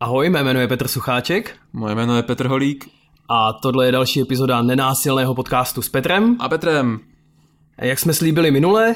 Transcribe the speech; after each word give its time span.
Ahoj, 0.00 0.30
mé 0.30 0.44
jméno 0.44 0.60
je 0.60 0.68
Petr 0.68 0.88
Sucháček. 0.88 1.56
Moje 1.72 1.94
jméno 1.94 2.16
je 2.16 2.22
Petr 2.22 2.46
Holík. 2.46 2.88
A 3.28 3.52
tohle 3.52 3.86
je 3.86 3.92
další 3.92 4.20
epizoda 4.20 4.62
nenásilného 4.62 5.34
podcastu 5.34 5.82
s 5.82 5.88
Petrem. 5.88 6.36
A 6.40 6.48
Petrem. 6.48 6.98
Jak 7.78 7.98
jsme 7.98 8.14
slíbili 8.14 8.50
minule, 8.50 8.94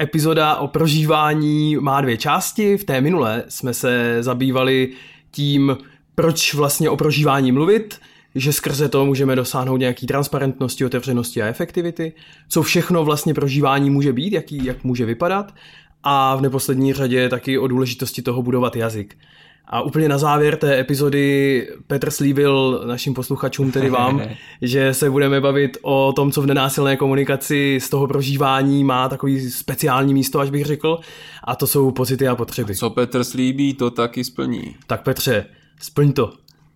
epizoda 0.00 0.56
o 0.56 0.68
prožívání 0.68 1.76
má 1.76 2.00
dvě 2.00 2.16
části. 2.16 2.76
V 2.76 2.84
té 2.84 3.00
minule 3.00 3.44
jsme 3.48 3.74
se 3.74 4.22
zabývali 4.22 4.92
tím, 5.30 5.76
proč 6.14 6.54
vlastně 6.54 6.90
o 6.90 6.96
prožívání 6.96 7.52
mluvit, 7.52 8.00
že 8.34 8.52
skrze 8.52 8.88
to 8.88 9.06
můžeme 9.06 9.36
dosáhnout 9.36 9.76
nějaký 9.76 10.06
transparentnosti, 10.06 10.84
otevřenosti 10.84 11.42
a 11.42 11.46
efektivity, 11.46 12.12
co 12.48 12.62
všechno 12.62 13.04
vlastně 13.04 13.34
prožívání 13.34 13.90
může 13.90 14.12
být, 14.12 14.32
jaký, 14.32 14.64
jak 14.64 14.84
může 14.84 15.04
vypadat 15.04 15.54
a 16.02 16.36
v 16.36 16.40
neposlední 16.40 16.92
řadě 16.92 17.28
taky 17.28 17.58
o 17.58 17.68
důležitosti 17.68 18.22
toho 18.22 18.42
budovat 18.42 18.76
jazyk. 18.76 19.16
A 19.70 19.82
úplně 19.82 20.08
na 20.08 20.18
závěr 20.18 20.56
té 20.56 20.80
epizody 20.80 21.68
Petr 21.86 22.10
slíbil 22.10 22.82
našim 22.86 23.14
posluchačům, 23.14 23.72
tedy 23.72 23.90
vám, 23.90 24.22
že 24.62 24.94
se 24.94 25.10
budeme 25.10 25.40
bavit 25.40 25.78
o 25.82 26.12
tom, 26.16 26.32
co 26.32 26.42
v 26.42 26.46
nenásilné 26.46 26.96
komunikaci 26.96 27.78
z 27.82 27.90
toho 27.90 28.06
prožívání 28.06 28.84
má 28.84 29.08
takový 29.08 29.50
speciální 29.50 30.14
místo, 30.14 30.40
až 30.40 30.50
bych 30.50 30.64
řekl, 30.64 30.98
a 31.44 31.56
to 31.56 31.66
jsou 31.66 31.90
pocity 31.90 32.28
a 32.28 32.36
potřeby. 32.36 32.76
Co 32.76 32.90
Petr 32.90 33.24
slíbí, 33.24 33.74
to 33.74 33.90
taky 33.90 34.24
splní. 34.24 34.76
Tak 34.86 35.02
Petře, 35.02 35.46
splň 35.80 36.12
to. 36.12 36.32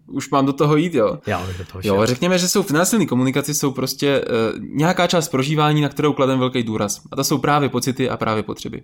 Už 0.06 0.30
mám 0.30 0.46
do 0.46 0.52
toho 0.52 0.76
jít, 0.76 0.94
jo? 0.94 1.18
Já 1.26 1.46
do 1.58 1.64
toho 1.64 1.80
Jo, 1.84 2.06
řekněme, 2.06 2.38
že 2.38 2.48
jsou 2.48 2.62
v 2.62 2.70
násilné 2.70 3.06
komunikaci 3.06 3.54
jsou 3.54 3.70
prostě 3.70 4.20
uh, 4.20 4.60
nějaká 4.76 5.06
část 5.06 5.28
prožívání, 5.28 5.80
na 5.80 5.88
kterou 5.88 6.12
kladem 6.12 6.38
velký 6.38 6.62
důraz. 6.62 7.00
A 7.12 7.16
to 7.16 7.24
jsou 7.24 7.38
právě 7.38 7.68
pocity 7.68 8.10
a 8.10 8.16
právě 8.16 8.42
potřeby. 8.42 8.82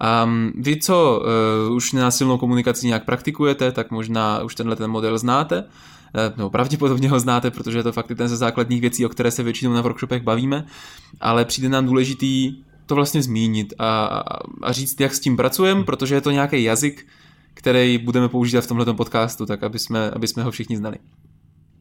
A 0.00 0.28
vy, 0.54 0.76
co 0.76 1.22
uh, 1.68 1.74
už 1.74 1.92
nenásilnou 1.92 2.38
komunikaci 2.38 2.86
nějak 2.86 3.04
praktikujete, 3.04 3.72
tak 3.72 3.90
možná 3.90 4.42
už 4.42 4.54
tenhle 4.54 4.76
ten 4.76 4.90
model 4.90 5.18
znáte. 5.18 5.64
No, 6.36 6.50
pravděpodobně 6.50 7.08
ho 7.08 7.20
znáte, 7.20 7.50
protože 7.50 7.78
je 7.78 7.82
to 7.82 7.92
fakt 7.92 8.12
ten 8.16 8.28
ze 8.28 8.36
základních 8.36 8.80
věcí, 8.80 9.06
o 9.06 9.08
které 9.08 9.30
se 9.30 9.42
většinou 9.42 9.72
na 9.72 9.80
workshopech 9.80 10.22
bavíme, 10.22 10.64
ale 11.20 11.44
přijde 11.44 11.68
nám 11.68 11.86
důležitý 11.86 12.54
to 12.86 12.94
vlastně 12.94 13.22
zmínit 13.22 13.74
a, 13.78 14.22
a 14.62 14.72
říct, 14.72 15.00
jak 15.00 15.14
s 15.14 15.20
tím 15.20 15.36
pracujeme, 15.36 15.84
protože 15.84 16.14
je 16.14 16.20
to 16.20 16.30
nějaký 16.30 16.62
jazyk, 16.62 17.06
který 17.54 17.98
budeme 17.98 18.28
používat 18.28 18.64
v 18.64 18.66
tomhle 18.66 18.94
podcastu, 18.94 19.46
tak 19.46 19.62
aby 19.62 19.78
jsme, 19.78 20.10
aby 20.10 20.28
jsme 20.28 20.42
ho 20.42 20.50
všichni 20.50 20.76
znali. 20.76 20.96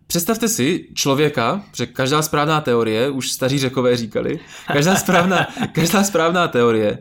Představte 0.07 0.47
si 0.47 0.87
člověka, 0.93 1.63
že 1.75 1.85
každá 1.85 2.21
správná 2.21 2.61
teorie, 2.61 3.09
už 3.09 3.31
staří 3.31 3.59
řekové 3.59 3.97
říkali, 3.97 4.39
každá 4.67 4.95
správná, 4.95 5.47
každá 5.71 6.03
správná 6.03 6.47
teorie 6.47 6.99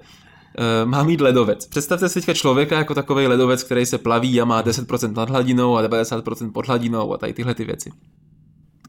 má 0.84 1.02
mít 1.02 1.20
ledovec. 1.20 1.66
Představte 1.66 2.08
si 2.08 2.14
teďka 2.14 2.34
člověka 2.34 2.78
jako 2.78 2.94
takový 2.94 3.26
ledovec, 3.26 3.62
který 3.62 3.86
se 3.86 3.98
plaví 3.98 4.40
a 4.40 4.44
má 4.44 4.62
10% 4.62 5.12
nad 5.12 5.30
hladinou 5.30 5.76
a 5.76 5.82
90% 5.82 6.52
pod 6.52 6.66
hladinou 6.66 7.12
a 7.12 7.18
tady 7.18 7.32
tyhle 7.32 7.54
ty 7.54 7.64
věci. 7.64 7.90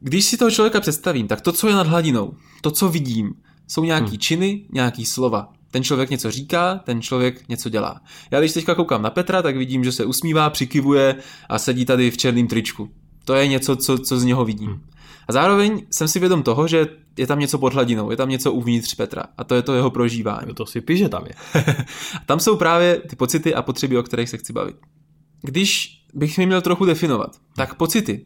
Když 0.01 0.25
si 0.25 0.37
toho 0.37 0.51
člověka 0.51 0.81
představím, 0.81 1.27
tak 1.27 1.41
to, 1.41 1.51
co 1.51 1.67
je 1.67 1.75
nad 1.75 1.87
hladinou, 1.87 2.33
to, 2.61 2.71
co 2.71 2.89
vidím, 2.89 3.33
jsou 3.67 3.83
nějaký 3.83 4.09
hmm. 4.09 4.17
činy, 4.17 4.65
nějaký 4.71 5.05
slova. 5.05 5.53
Ten 5.71 5.83
člověk 5.83 6.09
něco 6.09 6.31
říká, 6.31 6.81
ten 6.85 7.01
člověk 7.01 7.49
něco 7.49 7.69
dělá. 7.69 8.01
Já 8.31 8.39
když 8.39 8.53
teďka 8.53 8.75
koukám 8.75 9.01
na 9.01 9.09
Petra, 9.09 9.41
tak 9.41 9.57
vidím, 9.57 9.83
že 9.83 9.91
se 9.91 10.05
usmívá, 10.05 10.49
přikivuje 10.49 11.15
a 11.49 11.59
sedí 11.59 11.85
tady 11.85 12.11
v 12.11 12.17
černém 12.17 12.47
tričku. 12.47 12.89
To 13.25 13.33
je 13.33 13.47
něco, 13.47 13.75
co, 13.75 13.97
co 13.97 14.19
z 14.19 14.23
něho 14.23 14.45
vidím. 14.45 14.69
Hmm. 14.69 14.81
A 15.27 15.33
zároveň 15.33 15.85
jsem 15.91 16.07
si 16.07 16.19
vědom 16.19 16.43
toho, 16.43 16.67
že 16.67 16.87
je 17.17 17.27
tam 17.27 17.39
něco 17.39 17.57
pod 17.57 17.73
hladinou, 17.73 18.11
je 18.11 18.17
tam 18.17 18.29
něco 18.29 18.51
uvnitř 18.51 18.95
Petra 18.95 19.23
a 19.37 19.43
to 19.43 19.55
je 19.55 19.61
to 19.61 19.73
jeho 19.73 19.91
prožívání. 19.91 20.47
No 20.47 20.53
to 20.53 20.65
si 20.65 20.81
píše 20.81 21.09
tam 21.09 21.25
je. 21.25 21.63
tam 22.25 22.39
jsou 22.39 22.57
právě 22.57 23.01
ty 23.09 23.15
pocity 23.15 23.55
a 23.55 23.61
potřeby, 23.61 23.97
o 23.97 24.03
kterých 24.03 24.29
se 24.29 24.37
chci 24.37 24.53
bavit. 24.53 24.75
Když 25.41 26.01
bych 26.13 26.37
mi 26.37 26.45
měl 26.45 26.61
trochu 26.61 26.85
definovat, 26.85 27.37
tak 27.55 27.75
pocity 27.75 28.25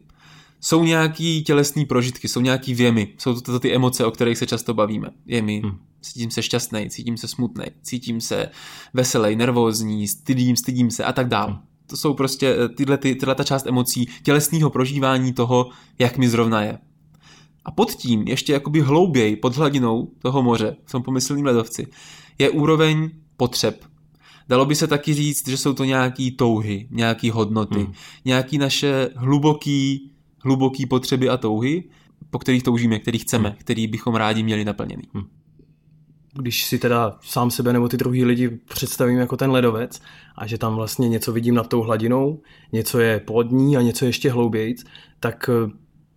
jsou 0.60 0.84
nějaký 0.84 1.44
tělesný 1.44 1.84
prožitky, 1.84 2.28
jsou 2.28 2.40
nějaký 2.40 2.74
věmy, 2.74 3.08
jsou 3.18 3.34
to, 3.34 3.40
to 3.40 3.60
ty 3.60 3.74
emoce, 3.74 4.04
o 4.04 4.10
kterých 4.10 4.38
se 4.38 4.46
často 4.46 4.74
bavíme. 4.74 5.08
Je 5.26 5.42
mi, 5.42 5.60
hmm. 5.60 5.78
cítím 6.00 6.30
se 6.30 6.42
šťastný, 6.42 6.90
cítím 6.90 7.16
se 7.16 7.28
smutný, 7.28 7.64
cítím 7.82 8.20
se 8.20 8.50
veselý, 8.94 9.36
nervózní, 9.36 10.08
stydím, 10.08 10.56
stydím 10.56 10.90
se 10.90 11.04
a 11.04 11.12
tak 11.12 11.28
dále. 11.28 11.52
Hmm. 11.52 11.60
To 11.86 11.96
jsou 11.96 12.14
prostě 12.14 12.56
eh, 12.58 12.68
tyhle, 12.68 12.98
ty, 12.98 13.14
tyhle 13.14 13.34
ta 13.34 13.44
část 13.44 13.66
emocí 13.66 14.08
tělesného 14.22 14.70
prožívání 14.70 15.32
toho, 15.32 15.70
jak 15.98 16.18
mi 16.18 16.28
zrovna 16.28 16.62
je. 16.62 16.78
A 17.66 17.70
pod 17.70 17.94
tím, 17.94 18.22
ještě 18.22 18.52
jakoby 18.52 18.80
hlouběji, 18.80 19.36
pod 19.36 19.56
hladinou 19.56 20.10
toho 20.22 20.42
moře, 20.42 20.76
v 20.84 20.92
tom 20.92 21.02
pomyslném 21.02 21.44
ledovci, 21.44 21.86
je 22.38 22.50
úroveň 22.50 23.10
potřeb. 23.36 23.84
Dalo 24.48 24.66
by 24.66 24.74
se 24.74 24.86
taky 24.86 25.14
říct, 25.14 25.48
že 25.48 25.56
jsou 25.56 25.72
to 25.72 25.84
nějaký 25.84 26.30
touhy, 26.30 26.88
nějaký 26.90 27.30
hodnoty, 27.30 27.78
hmm. 27.78 27.92
nějaký 28.24 28.58
naše 28.58 29.08
hluboký, 29.16 30.10
hluboký 30.40 30.86
potřeby 30.86 31.28
a 31.28 31.36
touhy, 31.36 31.84
po 32.30 32.38
kterých 32.38 32.62
toužíme, 32.62 32.98
který 32.98 33.18
chceme, 33.18 33.48
hmm. 33.48 33.58
který 33.60 33.86
bychom 33.86 34.14
rádi 34.14 34.42
měli 34.42 34.64
naplněný. 34.64 35.02
Hmm. 35.14 35.24
Když 36.34 36.64
si 36.64 36.78
teda 36.78 37.18
sám 37.22 37.50
sebe 37.50 37.72
nebo 37.72 37.88
ty 37.88 37.96
druhý 37.96 38.24
lidi 38.24 38.48
představím 38.48 39.18
jako 39.18 39.36
ten 39.36 39.50
ledovec 39.50 40.00
a 40.36 40.46
že 40.46 40.58
tam 40.58 40.74
vlastně 40.74 41.08
něco 41.08 41.32
vidím 41.32 41.54
nad 41.54 41.68
tou 41.68 41.80
hladinou, 41.80 42.40
něco 42.72 42.98
je 42.98 43.20
pod 43.20 43.50
ní 43.50 43.76
a 43.76 43.82
něco 43.82 44.04
ještě 44.04 44.30
hloubějíc, 44.30 44.84
tak 45.20 45.50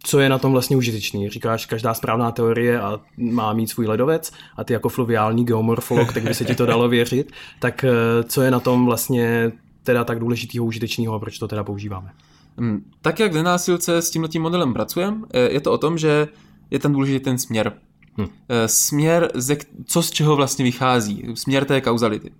co 0.03 0.19
je 0.19 0.29
na 0.29 0.37
tom 0.37 0.51
vlastně 0.51 0.77
užitečný. 0.77 1.29
Říkáš, 1.29 1.65
každá 1.65 1.93
správná 1.93 2.31
teorie 2.31 2.81
a 2.81 2.99
má 3.17 3.53
mít 3.53 3.67
svůj 3.67 3.87
ledovec 3.87 4.31
a 4.55 4.63
ty 4.63 4.73
jako 4.73 4.89
fluviální 4.89 5.45
geomorfolog, 5.45 6.13
tak 6.13 6.23
by 6.23 6.33
se 6.33 6.45
ti 6.45 6.55
to 6.55 6.65
dalo 6.65 6.89
věřit, 6.89 7.31
tak 7.59 7.83
eh, 7.83 8.23
co 8.23 8.41
je 8.41 8.51
na 8.51 8.59
tom 8.59 8.85
vlastně 8.85 9.51
teda 9.83 10.03
tak 10.03 10.19
důležitýho, 10.19 10.65
užitečného 10.65 11.13
a 11.13 11.19
proč 11.19 11.39
to 11.39 11.47
teda 11.47 11.63
používáme? 11.63 12.11
Hmm, 12.57 12.83
tak 13.01 13.19
jak 13.19 13.31
v 13.31 13.35
nenásilce 13.35 13.97
s 13.97 14.09
tímhle 14.09 14.29
modelem 14.39 14.73
pracujeme, 14.73 15.17
eh, 15.33 15.53
je 15.53 15.61
to 15.61 15.71
o 15.71 15.77
tom, 15.77 15.97
že 15.97 16.27
je 16.71 16.79
tam 16.79 16.93
důležitý 16.93 17.23
ten 17.23 17.37
směr. 17.37 17.73
Hmm. 18.17 18.27
Směr, 18.65 19.31
ze, 19.33 19.57
co 19.85 20.03
z 20.03 20.11
čeho 20.11 20.35
vlastně 20.35 20.63
vychází, 20.63 21.25
směr 21.33 21.65
té 21.65 21.81
kauzality. 21.81 22.31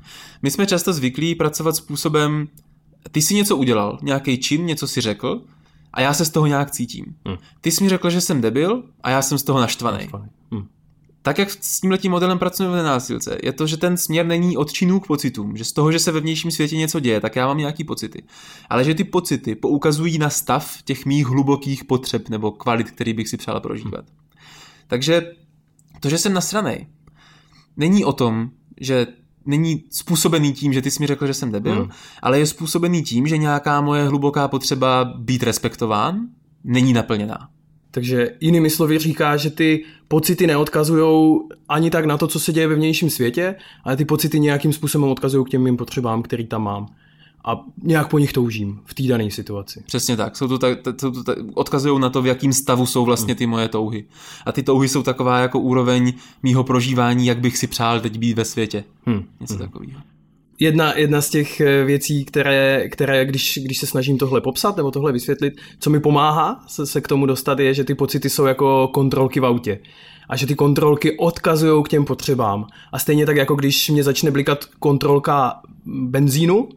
My 0.41 0.51
jsme 0.51 0.65
často 0.65 0.93
zvyklí 0.93 1.35
pracovat 1.35 1.75
způsobem, 1.75 2.47
ty 3.11 3.21
si 3.21 3.35
něco 3.35 3.57
udělal, 3.57 3.99
nějaký 4.01 4.37
čin, 4.37 4.65
něco 4.65 4.87
si 4.87 5.01
řekl, 5.01 5.41
a 5.93 6.01
já 6.01 6.13
se 6.13 6.25
z 6.25 6.29
toho 6.29 6.45
nějak 6.45 6.71
cítím. 6.71 7.05
Hmm. 7.25 7.37
Ty 7.61 7.71
jsi 7.71 7.83
mi 7.83 7.89
řekl, 7.89 8.09
že 8.09 8.21
jsem 8.21 8.41
debil 8.41 8.83
a 9.03 9.09
já 9.09 9.21
jsem 9.21 9.37
z 9.37 9.43
toho 9.43 9.59
naštvaný. 9.59 10.09
Hmm. 10.51 10.67
Tak 11.21 11.37
jak 11.37 11.51
s 11.51 11.81
tímhletím 11.81 12.11
modelem 12.11 12.39
pracujeme 12.39 12.81
v 12.81 12.85
násilce, 12.85 13.37
je 13.43 13.53
to, 13.53 13.67
že 13.67 13.77
ten 13.77 13.97
směr 13.97 14.25
není 14.25 14.57
od 14.57 14.71
činů 14.71 14.99
k 14.99 15.07
pocitům, 15.07 15.57
že 15.57 15.65
z 15.65 15.73
toho, 15.73 15.91
že 15.91 15.99
se 15.99 16.11
ve 16.11 16.19
vnějším 16.19 16.51
světě 16.51 16.77
něco 16.77 16.99
děje, 16.99 17.21
tak 17.21 17.35
já 17.35 17.47
mám 17.47 17.57
nějaký 17.57 17.83
pocity. 17.83 18.23
Ale 18.69 18.83
že 18.83 18.95
ty 18.95 19.03
pocity 19.03 19.55
poukazují 19.55 20.17
na 20.17 20.29
stav 20.29 20.81
těch 20.83 21.05
mých 21.05 21.27
hlubokých 21.27 21.83
potřeb 21.83 22.29
nebo 22.29 22.51
kvalit, 22.51 22.91
který 22.91 23.13
bych 23.13 23.29
si 23.29 23.37
přál 23.37 23.61
prožívat. 23.61 24.05
Hmm. 24.09 24.17
Takže 24.87 25.31
to, 25.99 26.09
že 26.09 26.17
jsem 26.17 26.33
nasranej, 26.33 26.87
není 27.77 28.05
o 28.05 28.13
tom, 28.13 28.49
že 28.81 29.07
není 29.49 29.83
způsobený 29.89 30.53
tím, 30.53 30.73
že 30.73 30.81
ty 30.81 30.91
jsi 30.91 31.03
mi 31.03 31.07
řekl, 31.07 31.27
že 31.27 31.33
jsem 31.33 31.51
debil, 31.51 31.75
hmm. 31.75 31.89
ale 32.21 32.39
je 32.39 32.45
způsobený 32.45 33.03
tím, 33.03 33.27
že 33.27 33.37
nějaká 33.37 33.81
moje 33.81 34.03
hluboká 34.03 34.47
potřeba 34.47 35.13
být 35.17 35.43
respektován 35.43 36.27
není 36.63 36.93
naplněná. 36.93 37.49
Takže 37.91 38.31
jinými 38.41 38.69
slovy 38.69 38.99
říká, 38.99 39.37
že 39.37 39.49
ty 39.49 39.83
pocity 40.07 40.47
neodkazují 40.47 41.39
ani 41.69 41.89
tak 41.89 42.05
na 42.05 42.17
to, 42.17 42.27
co 42.27 42.39
se 42.39 42.53
děje 42.53 42.67
ve 42.67 42.75
vnějším 42.75 43.09
světě, 43.09 43.55
ale 43.83 43.97
ty 43.97 44.05
pocity 44.05 44.39
nějakým 44.39 44.73
způsobem 44.73 45.09
odkazují 45.09 45.45
k 45.45 45.49
těm 45.49 45.63
mým 45.63 45.77
potřebám, 45.77 46.21
který 46.21 46.47
tam 46.47 46.63
mám 46.63 46.87
a 47.45 47.65
nějak 47.83 48.09
po 48.09 48.19
nich 48.19 48.33
toužím 48.33 48.79
v 48.85 48.93
té 48.93 49.03
dané 49.03 49.31
situaci. 49.31 49.83
Přesně 49.85 50.17
tak. 50.17 50.35
Jsou 50.35 50.47
to 50.47 50.57
tak, 50.57 50.79
jsou 51.01 51.11
to 51.11 51.23
tak, 51.23 51.37
odkazují 51.53 51.99
na 51.99 52.09
to, 52.09 52.21
v 52.21 52.27
jakém 52.27 52.53
stavu 52.53 52.85
jsou 52.85 53.05
vlastně 53.05 53.35
ty 53.35 53.45
moje 53.45 53.67
touhy. 53.67 54.05
A 54.45 54.51
ty 54.51 54.63
touhy 54.63 54.89
jsou 54.89 55.03
taková 55.03 55.39
jako 55.39 55.59
úroveň 55.59 56.13
mýho 56.43 56.63
prožívání, 56.63 57.25
jak 57.25 57.39
bych 57.39 57.57
si 57.57 57.67
přál 57.67 57.99
teď 57.99 58.17
být 58.17 58.33
ve 58.33 58.45
světě. 58.45 58.83
Hmm. 59.05 59.23
Něco 59.39 59.53
hmm. 59.53 59.63
takového. 59.63 60.01
Jedna, 60.59 60.97
jedna 60.97 61.21
z 61.21 61.29
těch 61.29 61.61
eh, 61.61 61.83
věcí, 61.83 62.25
které, 62.25 62.89
které 62.89 63.25
když, 63.25 63.59
když 63.63 63.77
se 63.77 63.87
snažím 63.87 64.17
tohle 64.17 64.41
popsat 64.41 64.77
nebo 64.77 64.91
tohle 64.91 65.11
vysvětlit, 65.11 65.53
co 65.79 65.89
mi 65.89 65.99
pomáhá 65.99 66.63
se, 66.67 66.85
se 66.85 67.01
k 67.01 67.07
tomu 67.07 67.25
dostat, 67.25 67.59
je, 67.59 67.73
že 67.73 67.83
ty 67.83 67.95
pocity 67.95 68.29
jsou 68.29 68.45
jako 68.45 68.89
kontrolky 68.93 69.39
v 69.39 69.45
autě 69.45 69.79
a 70.29 70.35
že 70.35 70.45
ty 70.45 70.55
kontrolky 70.55 71.17
odkazují 71.17 71.83
k 71.83 71.87
těm 71.87 72.05
potřebám. 72.05 72.67
A 72.91 72.99
stejně 72.99 73.25
tak, 73.25 73.35
jako 73.35 73.55
když 73.55 73.89
mě 73.89 74.03
začne 74.03 74.31
blikat 74.31 74.65
kontrolka 74.79 75.61
benzínu, 75.85 76.69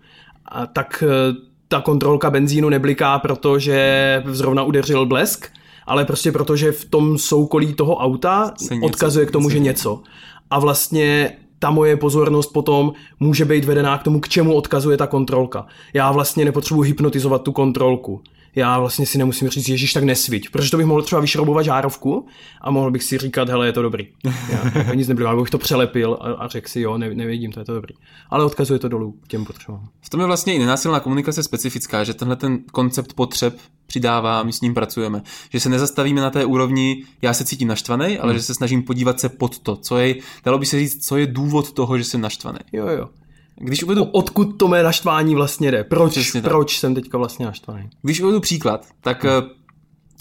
tak 0.73 1.05
eh, 1.07 1.37
ta 1.69 1.81
kontrolka 1.81 2.31
benzínu 2.31 2.69
nebliká, 2.69 3.19
protože 3.19 4.23
zrovna 4.27 4.63
udeřil 4.63 5.07
blesk, 5.07 5.47
ale 5.87 6.05
prostě 6.05 6.33
protože 6.33 6.73
v 6.73 6.85
tom 6.85 7.19
soukolí 7.19 7.75
toho 7.75 7.97
auta 7.97 8.55
odkazuje 8.83 9.27
k 9.27 9.31
tomu, 9.31 9.51
že 9.51 9.59
něco. 9.59 10.03
A 10.51 10.59
vlastně 10.59 11.37
ta 11.59 11.71
moje 11.71 11.97
pozornost 11.97 12.53
potom 12.53 12.93
může 13.21 13.45
být 13.45 13.65
vedená 13.65 13.99
k 13.99 14.03
tomu, 14.03 14.21
k 14.21 14.29
čemu 14.29 14.55
odkazuje 14.55 14.97
ta 14.97 15.07
kontrolka. 15.07 15.67
Já 15.95 16.13
vlastně 16.13 16.45
nepotřebuji 16.45 16.83
hypnotizovat 16.83 17.43
tu 17.43 17.53
kontrolku 17.53 18.23
já 18.55 18.79
vlastně 18.79 19.07
si 19.07 19.19
nemusím 19.19 19.49
říct, 19.49 19.69
Ježíš, 19.69 19.93
tak 19.93 20.05
nesviť, 20.05 20.51
protože 20.51 20.71
to 20.71 20.77
bych 20.77 20.87
mohl 20.87 21.03
třeba 21.03 21.21
vyšroubovat 21.21 21.65
žárovku 21.65 22.27
a 22.61 22.71
mohl 22.71 22.91
bych 22.91 23.03
si 23.03 23.19
říkat, 23.19 23.49
hele, 23.49 23.67
je 23.67 23.73
to 23.73 23.83
dobrý. 23.83 24.09
Já, 24.25 24.95
nic 24.95 25.09
nebylo, 25.09 25.43
bych 25.43 25.51
to 25.51 25.59
přelepil 25.59 26.19
a, 26.21 26.33
a 26.33 26.49
řekl 26.49 26.69
si, 26.69 26.81
jo, 26.81 26.99
ne, 26.99 27.15
nevidím, 27.15 27.53
to 27.53 27.61
je 27.61 27.65
to 27.65 27.75
dobrý. 27.75 27.95
Ale 28.31 28.45
odkazuje 28.45 28.79
to 28.79 28.89
dolů 28.89 29.15
těm 29.29 29.45
potřebám. 29.45 29.89
V 30.01 30.11
tom 30.11 30.21
je 30.21 30.27
vlastně 30.27 30.55
i 30.55 30.59
nenásilná 30.59 31.01
komunikace 31.01 31.43
specifická, 31.43 32.05
že 32.05 32.15
tenhle 32.15 32.37
ten 32.37 32.59
koncept 32.73 33.13
potřeb 33.13 33.59
přidává 33.87 34.41
a 34.41 34.43
my 34.43 34.53
s 34.53 34.61
ním 34.61 34.75
pracujeme. 34.75 35.23
Že 35.51 35.61
se 35.61 35.69
nezastavíme 35.69 36.21
na 36.21 36.31
té 36.31 36.45
úrovni, 36.45 37.05
já 37.23 37.35
se 37.35 37.45
cítím 37.45 37.69
naštvaný, 37.69 38.19
ale 38.19 38.33
hmm. 38.33 38.39
že 38.39 38.45
se 38.45 38.55
snažím 38.55 38.83
podívat 38.83 39.21
se 39.21 39.29
pod 39.29 39.59
to, 39.59 39.77
co 39.77 39.99
je, 39.99 40.15
dalo 40.45 40.59
by 40.59 40.67
se 40.67 40.79
říct, 40.79 41.07
co 41.07 41.17
je 41.17 41.27
důvod 41.27 41.73
toho, 41.73 41.99
že 41.99 42.05
jsem 42.05 42.21
naštvaný. 42.21 42.59
Jo, 42.73 42.89
jo. 42.89 43.09
Když 43.57 43.83
uvedu... 43.83 44.05
Odkud 44.05 44.45
to 44.45 44.69
mé 44.69 44.83
naštvání 44.83 45.35
vlastně 45.35 45.71
jde? 45.71 45.85
Proč, 45.85 46.37
proč 46.43 46.79
jsem 46.79 46.95
teďka 46.95 47.19
vlastně 47.19 47.47
naštvaný? 47.47 47.91
Když 48.03 48.21
uvedu 48.21 48.41
příklad, 48.41 48.87
tak 49.01 49.25
hmm. 49.25 49.43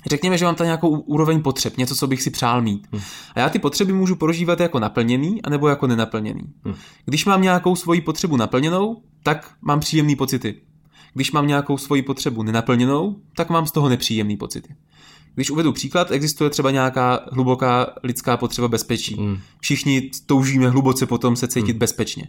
řekněme, 0.09 0.37
že 0.37 0.45
mám 0.45 0.55
tam 0.55 0.65
nějakou 0.67 0.89
úroveň 0.89 1.41
potřeb, 1.41 1.77
něco, 1.77 1.95
co 1.95 2.07
bych 2.07 2.21
si 2.21 2.29
přál 2.29 2.61
mít. 2.61 2.87
Hmm. 2.91 3.01
A 3.35 3.39
já 3.39 3.49
ty 3.49 3.59
potřeby 3.59 3.93
můžu 3.93 4.15
prožívat 4.15 4.59
jako 4.59 4.79
naplněný, 4.79 5.41
anebo 5.41 5.67
jako 5.67 5.87
nenaplněný. 5.87 6.41
Hmm. 6.65 6.75
Když 7.05 7.25
mám 7.25 7.41
nějakou 7.41 7.75
svoji 7.75 8.01
potřebu 8.01 8.37
naplněnou, 8.37 9.01
tak 9.23 9.51
mám 9.61 9.79
příjemné 9.79 10.15
pocity. 10.15 10.55
Když 11.13 11.31
mám 11.31 11.47
nějakou 11.47 11.77
svoji 11.77 12.01
potřebu 12.01 12.43
nenaplněnou, 12.43 13.15
tak 13.35 13.49
mám 13.49 13.67
z 13.67 13.71
toho 13.71 13.89
nepříjemné 13.89 14.37
pocity. 14.37 14.75
Když 15.35 15.49
uvedu 15.49 15.71
příklad, 15.71 16.11
existuje 16.11 16.49
třeba 16.49 16.71
nějaká 16.71 17.19
hluboká 17.31 17.93
lidská 18.03 18.37
potřeba 18.37 18.67
bezpečí. 18.67 19.15
Hmm. 19.15 19.37
Všichni 19.59 20.09
toužíme 20.25 20.69
hluboce 20.69 21.05
potom 21.05 21.35
se 21.35 21.47
cítit 21.47 21.71
hmm. 21.71 21.79
bezpečně. 21.79 22.27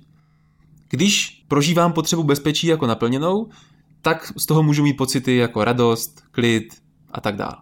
Když 0.93 1.45
prožívám 1.49 1.93
potřebu 1.93 2.23
bezpečí 2.23 2.67
jako 2.67 2.87
naplněnou, 2.87 3.49
tak 4.03 4.33
z 4.37 4.47
toho 4.47 4.63
můžu 4.63 4.83
mít 4.83 4.93
pocity 4.93 5.37
jako 5.37 5.65
radost, 5.65 6.23
klid 6.31 6.75
a 7.11 7.21
tak 7.21 7.37
dále. 7.37 7.57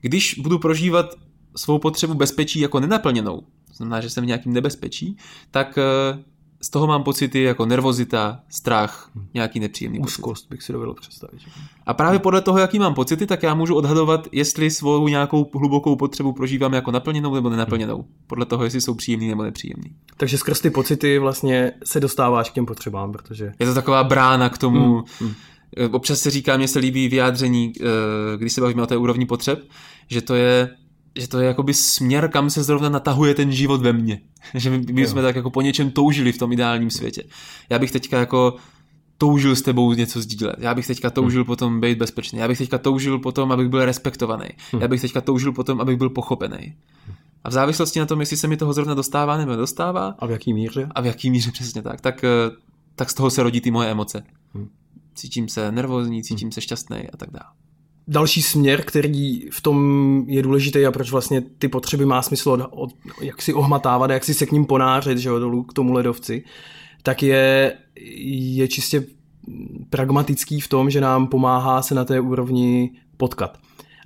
Když 0.00 0.34
budu 0.42 0.58
prožívat 0.58 1.14
svou 1.56 1.78
potřebu 1.78 2.14
bezpečí 2.14 2.60
jako 2.60 2.80
nenaplněnou, 2.80 3.40
to 3.68 3.74
znamená, 3.74 4.00
že 4.00 4.10
jsem 4.10 4.24
v 4.24 4.26
nějakým 4.26 4.52
nebezpečí, 4.52 5.16
tak 5.50 5.78
eh, 5.78 6.22
z 6.64 6.70
toho 6.70 6.86
mám 6.86 7.02
pocity 7.02 7.42
jako 7.42 7.66
nervozita, 7.66 8.40
strach, 8.48 9.10
nějaký 9.34 9.60
nepříjemný 9.60 9.98
Úzkost 9.98 10.48
bych 10.50 10.62
si 10.62 10.72
dovedl 10.72 10.94
představit. 10.94 11.40
A 11.86 11.94
právě 11.94 12.18
podle 12.18 12.40
toho, 12.40 12.58
jaký 12.58 12.78
mám 12.78 12.94
pocity, 12.94 13.26
tak 13.26 13.42
já 13.42 13.54
můžu 13.54 13.74
odhadovat, 13.74 14.28
jestli 14.32 14.70
svou 14.70 15.08
nějakou 15.08 15.50
hlubokou 15.54 15.96
potřebu 15.96 16.32
prožívám 16.32 16.72
jako 16.72 16.90
naplněnou 16.90 17.34
nebo 17.34 17.50
nenaplněnou. 17.50 18.04
Podle 18.26 18.46
toho, 18.46 18.64
jestli 18.64 18.80
jsou 18.80 18.94
příjemný 18.94 19.28
nebo 19.28 19.42
nepříjemný. 19.42 19.90
Takže 20.16 20.38
skrz 20.38 20.60
ty 20.60 20.70
pocity 20.70 21.18
vlastně 21.18 21.72
se 21.84 22.00
dostáváš 22.00 22.50
k 22.50 22.52
těm 22.52 22.66
potřebám, 22.66 23.12
protože... 23.12 23.52
Je 23.58 23.66
to 23.66 23.74
taková 23.74 24.04
brána 24.04 24.48
k 24.48 24.58
tomu, 24.58 24.94
hmm. 24.94 25.04
Hmm. 25.20 25.34
Občas 25.90 26.20
se 26.20 26.30
říká, 26.30 26.56
mně 26.56 26.68
se 26.68 26.78
líbí 26.78 27.08
vyjádření, 27.08 27.72
eh, 27.80 27.84
když 28.36 28.52
se 28.52 28.60
bavíme 28.60 28.82
o 28.82 28.86
té 28.86 28.96
úrovni 28.96 29.26
potřeb, 29.26 29.62
že 30.08 30.22
to 30.22 30.34
je 30.34 30.70
že 31.18 31.28
to 31.28 31.40
je 31.40 31.46
jakoby 31.46 31.74
směr, 31.74 32.30
kam 32.30 32.50
se 32.50 32.62
zrovna 32.62 32.88
natahuje 32.88 33.34
ten 33.34 33.52
život 33.52 33.80
ve 33.80 33.92
mně. 33.92 34.20
že 34.54 34.70
my, 34.70 34.78
my 34.92 35.06
jsme 35.06 35.22
tak 35.22 35.36
jako 35.36 35.50
po 35.50 35.62
něčem 35.62 35.90
toužili 35.90 36.32
v 36.32 36.38
tom 36.38 36.52
ideálním 36.52 36.90
světě. 36.90 37.24
Já 37.70 37.78
bych 37.78 37.90
teďka 37.90 38.18
jako 38.18 38.56
toužil 39.18 39.56
s 39.56 39.62
tebou 39.62 39.92
něco 39.92 40.20
sdílet. 40.20 40.56
Já 40.58 40.74
bych 40.74 40.86
teďka 40.86 41.10
toužil 41.10 41.40
hmm. 41.40 41.46
potom 41.46 41.80
být 41.80 41.98
bezpečný. 41.98 42.38
Já 42.38 42.48
bych 42.48 42.58
teďka 42.58 42.78
toužil 42.78 43.18
potom, 43.18 43.52
abych 43.52 43.68
byl 43.68 43.84
respektovaný. 43.84 44.46
Hmm. 44.72 44.82
Já 44.82 44.88
bych 44.88 45.00
teďka 45.00 45.20
toužil 45.20 45.52
potom, 45.52 45.80
abych 45.80 45.96
byl 45.96 46.10
pochopený. 46.10 46.74
A 47.44 47.48
v 47.48 47.52
závislosti 47.52 47.98
na 48.00 48.06
tom, 48.06 48.20
jestli 48.20 48.36
se 48.36 48.48
mi 48.48 48.56
toho 48.56 48.72
zrovna 48.72 48.94
dostává 48.94 49.36
nebo 49.36 49.56
dostává. 49.56 50.14
A 50.18 50.26
v 50.26 50.30
jaký 50.30 50.54
míře? 50.54 50.88
A 50.94 51.00
v 51.00 51.06
jaký 51.06 51.30
míře 51.30 51.50
přesně 51.52 51.82
tak. 51.82 52.00
Tak, 52.00 52.24
eh, 52.24 52.28
tak 52.96 53.10
z 53.10 53.14
toho 53.14 53.30
se 53.30 53.42
rodí 53.42 53.60
ty 53.60 53.70
moje 53.70 53.90
emoce. 53.90 54.24
Hmm. 54.54 54.68
Cítím 55.14 55.48
se 55.48 55.72
nervózní, 55.72 56.22
cítím 56.22 56.46
hmm. 56.46 56.52
se 56.52 56.60
šťastný 56.60 56.96
a 56.96 57.16
tak 57.16 57.30
dále 57.30 57.52
další 58.08 58.42
směr, 58.42 58.82
který 58.82 59.50
v 59.50 59.60
tom 59.60 60.24
je 60.28 60.42
důležitý 60.42 60.86
a 60.86 60.92
proč 60.92 61.10
vlastně 61.10 61.40
ty 61.40 61.68
potřeby 61.68 62.06
má 62.06 62.22
smysl 62.22 62.50
od, 62.50 62.60
od, 62.70 62.90
jak 63.20 63.42
si 63.42 63.54
ohmatávat, 63.54 64.10
jak 64.10 64.24
si 64.24 64.34
se 64.34 64.46
k 64.46 64.52
ním 64.52 64.66
ponářet, 64.66 65.18
že 65.18 65.28
jo, 65.28 65.38
dolů 65.38 65.62
k 65.62 65.72
tomu 65.72 65.92
ledovci, 65.92 66.44
tak 67.02 67.22
je, 67.22 67.76
je 68.56 68.68
čistě 68.68 69.04
pragmatický 69.90 70.60
v 70.60 70.68
tom, 70.68 70.90
že 70.90 71.00
nám 71.00 71.26
pomáhá 71.26 71.82
se 71.82 71.94
na 71.94 72.04
té 72.04 72.20
úrovni 72.20 72.90
potkat. 73.16 73.58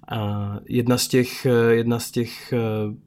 A 0.09 0.53
jedna 0.69 0.99
z 0.99 1.09
těch, 1.09 1.47
jedna 1.71 1.99
z 1.99 2.11
těch 2.11 2.53
eh, 2.53 2.59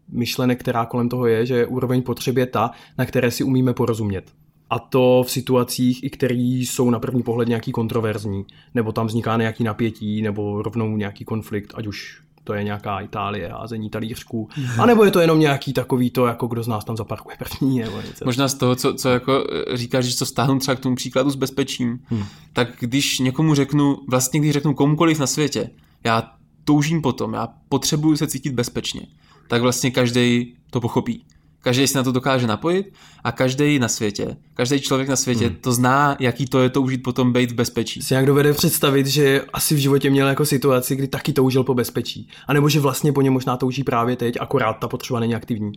myšlenek, 0.10 0.60
která 0.60 0.86
kolem 0.86 1.10
toho 1.10 1.28
je, 1.28 1.46
že 1.46 1.66
úroveň 1.66 2.02
potřeby 2.02 2.42
je 2.42 2.46
ta, 2.46 2.72
na 2.98 3.06
které 3.06 3.32
si 3.32 3.44
umíme 3.44 3.74
porozumět. 3.74 4.32
A 4.70 4.80
to 4.80 5.24
v 5.28 5.32
situacích, 5.32 6.04
i 6.04 6.10
které 6.10 6.36
jsou 6.36 6.90
na 6.90 7.00
první 7.00 7.24
pohled 7.24 7.48
nějaký 7.48 7.72
kontroverzní, 7.72 8.46
nebo 8.74 8.92
tam 8.92 9.08
vzniká 9.08 9.38
nějaký 9.38 9.64
napětí, 9.64 10.22
nebo 10.22 10.62
rovnou 10.62 10.98
nějaký 10.98 11.26
konflikt, 11.26 11.74
ať 11.76 11.88
už 11.88 12.22
to 12.44 12.54
je 12.54 12.64
nějaká 12.64 13.00
Itálie, 13.00 13.50
házení 13.50 13.90
talířků, 13.90 14.50
a 14.80 14.86
nebo 14.86 15.04
je 15.04 15.12
to 15.12 15.20
jenom 15.20 15.40
nějaký 15.40 15.74
takový 15.74 16.10
to, 16.10 16.26
jako 16.26 16.48
kdo 16.48 16.64
z 16.64 16.68
nás 16.68 16.86
tam 16.86 16.98
zaparkuje 16.98 17.38
první, 17.38 17.80
nebo 17.80 18.02
něco. 18.02 18.26
Možná 18.26 18.48
z 18.48 18.54
toho, 18.54 18.76
co, 18.76 18.94
co 18.94 19.10
jako 19.10 19.44
eh, 19.74 19.78
říkáš, 19.78 20.06
že 20.06 20.16
co 20.16 20.26
stáhnu 20.26 20.60
třeba 20.60 20.76
k 20.76 20.80
tomu 20.80 20.96
příkladu 20.96 21.30
s 21.30 21.36
bezpečím, 21.36 22.00
hmm. 22.06 22.24
tak 22.54 22.68
když 22.80 23.20
někomu 23.20 23.56
řeknu, 23.56 23.98
vlastně 24.08 24.40
když 24.40 24.52
řeknu 24.52 24.74
komukoliv 24.74 25.20
na 25.20 25.28
světě, 25.28 25.70
já 26.04 26.32
toužím 26.64 27.02
potom, 27.02 27.34
já 27.34 27.48
potřebuju 27.70 28.18
se 28.18 28.28
cítit 28.28 28.54
bezpečně, 28.54 29.02
tak 29.48 29.62
vlastně 29.62 29.92
každý 29.92 30.54
to 30.70 30.82
pochopí. 30.82 31.26
Každý 31.62 31.88
si 31.88 31.98
na 31.98 32.04
to 32.04 32.12
dokáže 32.12 32.48
napojit 32.48 32.94
a 33.24 33.32
každý 33.32 33.80
na 33.80 33.88
světě, 33.88 34.38
každý 34.54 34.80
člověk 34.80 35.10
na 35.10 35.16
světě 35.16 35.48
hmm. 35.48 35.56
to 35.56 35.72
zná, 35.72 36.18
jaký 36.20 36.46
to 36.46 36.60
je 36.60 36.70
toužit 36.70 37.04
potom 37.04 37.34
být 37.34 37.52
v 37.52 37.56
bezpečí. 37.56 38.02
Si 38.02 38.14
jak 38.14 38.26
dovede 38.26 38.54
představit, 38.54 39.08
že 39.08 39.42
asi 39.54 39.76
v 39.76 39.78
životě 39.78 40.10
měl 40.10 40.28
jako 40.28 40.46
situaci, 40.46 40.96
kdy 40.96 41.08
taky 41.08 41.34
toužil 41.34 41.64
po 41.64 41.74
bezpečí. 41.74 42.30
A 42.48 42.54
nebo 42.54 42.70
že 42.70 42.80
vlastně 42.80 43.14
po 43.14 43.22
něm 43.22 43.34
možná 43.34 43.58
touží 43.58 43.84
právě 43.84 44.16
teď, 44.16 44.36
akorát 44.40 44.74
ta 44.74 44.88
potřeba 44.88 45.20
není 45.20 45.36
aktivní 45.36 45.72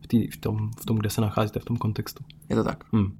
v, 0.00 0.06
tý, 0.06 0.26
v, 0.26 0.36
tom, 0.36 0.70
v 0.80 0.86
tom, 0.86 0.96
kde 0.96 1.10
se 1.10 1.20
nacházíte 1.20 1.60
v 1.60 1.64
tom 1.64 1.76
kontextu. 1.76 2.24
Je 2.50 2.56
to 2.56 2.64
tak. 2.64 2.84
Hmm 2.92 3.12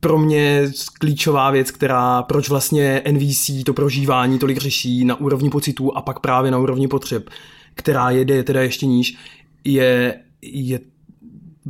pro 0.00 0.18
mě 0.18 0.72
klíčová 0.98 1.50
věc, 1.50 1.70
která, 1.70 2.22
proč 2.22 2.48
vlastně 2.48 3.02
NVC 3.10 3.50
to 3.64 3.72
prožívání 3.72 4.38
tolik 4.38 4.58
řeší 4.58 5.04
na 5.04 5.20
úrovni 5.20 5.50
pocitů 5.50 5.96
a 5.96 6.02
pak 6.02 6.20
právě 6.20 6.50
na 6.50 6.58
úrovni 6.58 6.88
potřeb, 6.88 7.30
která 7.74 8.10
jede 8.10 8.42
teda 8.42 8.62
ještě 8.62 8.86
níž, 8.86 9.16
je, 9.64 10.20
je 10.42 10.80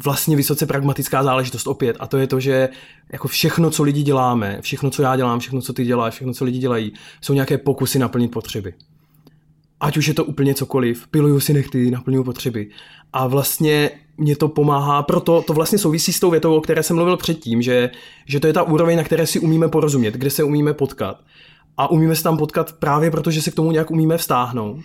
vlastně 0.05 0.37
vysoce 0.37 0.67
pragmatická 0.67 1.23
záležitost 1.23 1.67
opět 1.67 1.97
a 2.01 2.07
to 2.07 2.19
je 2.19 2.27
to, 2.27 2.41
že 2.41 2.69
jako 3.13 3.29
všechno, 3.29 3.71
co 3.71 3.83
lidi 3.83 4.03
děláme, 4.03 4.59
všechno, 4.61 4.91
co 4.91 5.03
já 5.03 5.17
dělám, 5.17 5.41
všechno, 5.41 5.61
co 5.61 5.73
ty 5.73 5.85
děláš, 5.85 6.15
všechno, 6.15 6.35
co 6.35 6.45
lidi 6.45 6.59
dělají, 6.59 6.93
jsou 7.21 7.33
nějaké 7.33 7.59
pokusy 7.59 7.99
naplnit 7.99 8.31
potřeby. 8.31 8.75
Ať 9.81 9.97
už 9.97 10.07
je 10.07 10.15
to 10.15 10.25
úplně 10.25 10.55
cokoliv, 10.55 11.09
piluju 11.09 11.41
si 11.41 11.53
nechty, 11.53 11.91
naplňuju 11.91 12.25
potřeby. 12.25 12.71
A 13.13 13.27
vlastně 13.27 13.91
mě 14.17 14.37
to 14.37 14.49
pomáhá, 14.49 15.03
proto 15.03 15.43
to 15.43 15.53
vlastně 15.53 15.79
souvisí 15.79 16.13
s 16.13 16.21
tou 16.21 16.31
větou, 16.31 16.57
o 16.57 16.61
které 16.61 16.83
jsem 16.83 16.97
mluvil 16.97 17.17
předtím, 17.17 17.63
že, 17.63 17.91
že 18.27 18.41
to 18.41 18.47
je 18.47 18.53
ta 18.53 18.63
úroveň, 18.63 18.97
na 18.97 19.05
které 19.05 19.27
si 19.27 19.41
umíme 19.41 19.69
porozumět, 19.69 20.15
kde 20.15 20.31
se 20.31 20.45
umíme 20.45 20.75
potkat. 20.75 21.21
A 21.77 21.91
umíme 21.91 22.17
se 22.17 22.23
tam 22.23 22.39
potkat 22.39 22.73
právě 22.73 23.11
proto, 23.11 23.31
že 23.31 23.43
se 23.43 23.51
k 23.51 23.55
tomu 23.55 23.73
nějak 23.73 23.91
umíme 23.91 24.19
vstáhnout, 24.19 24.81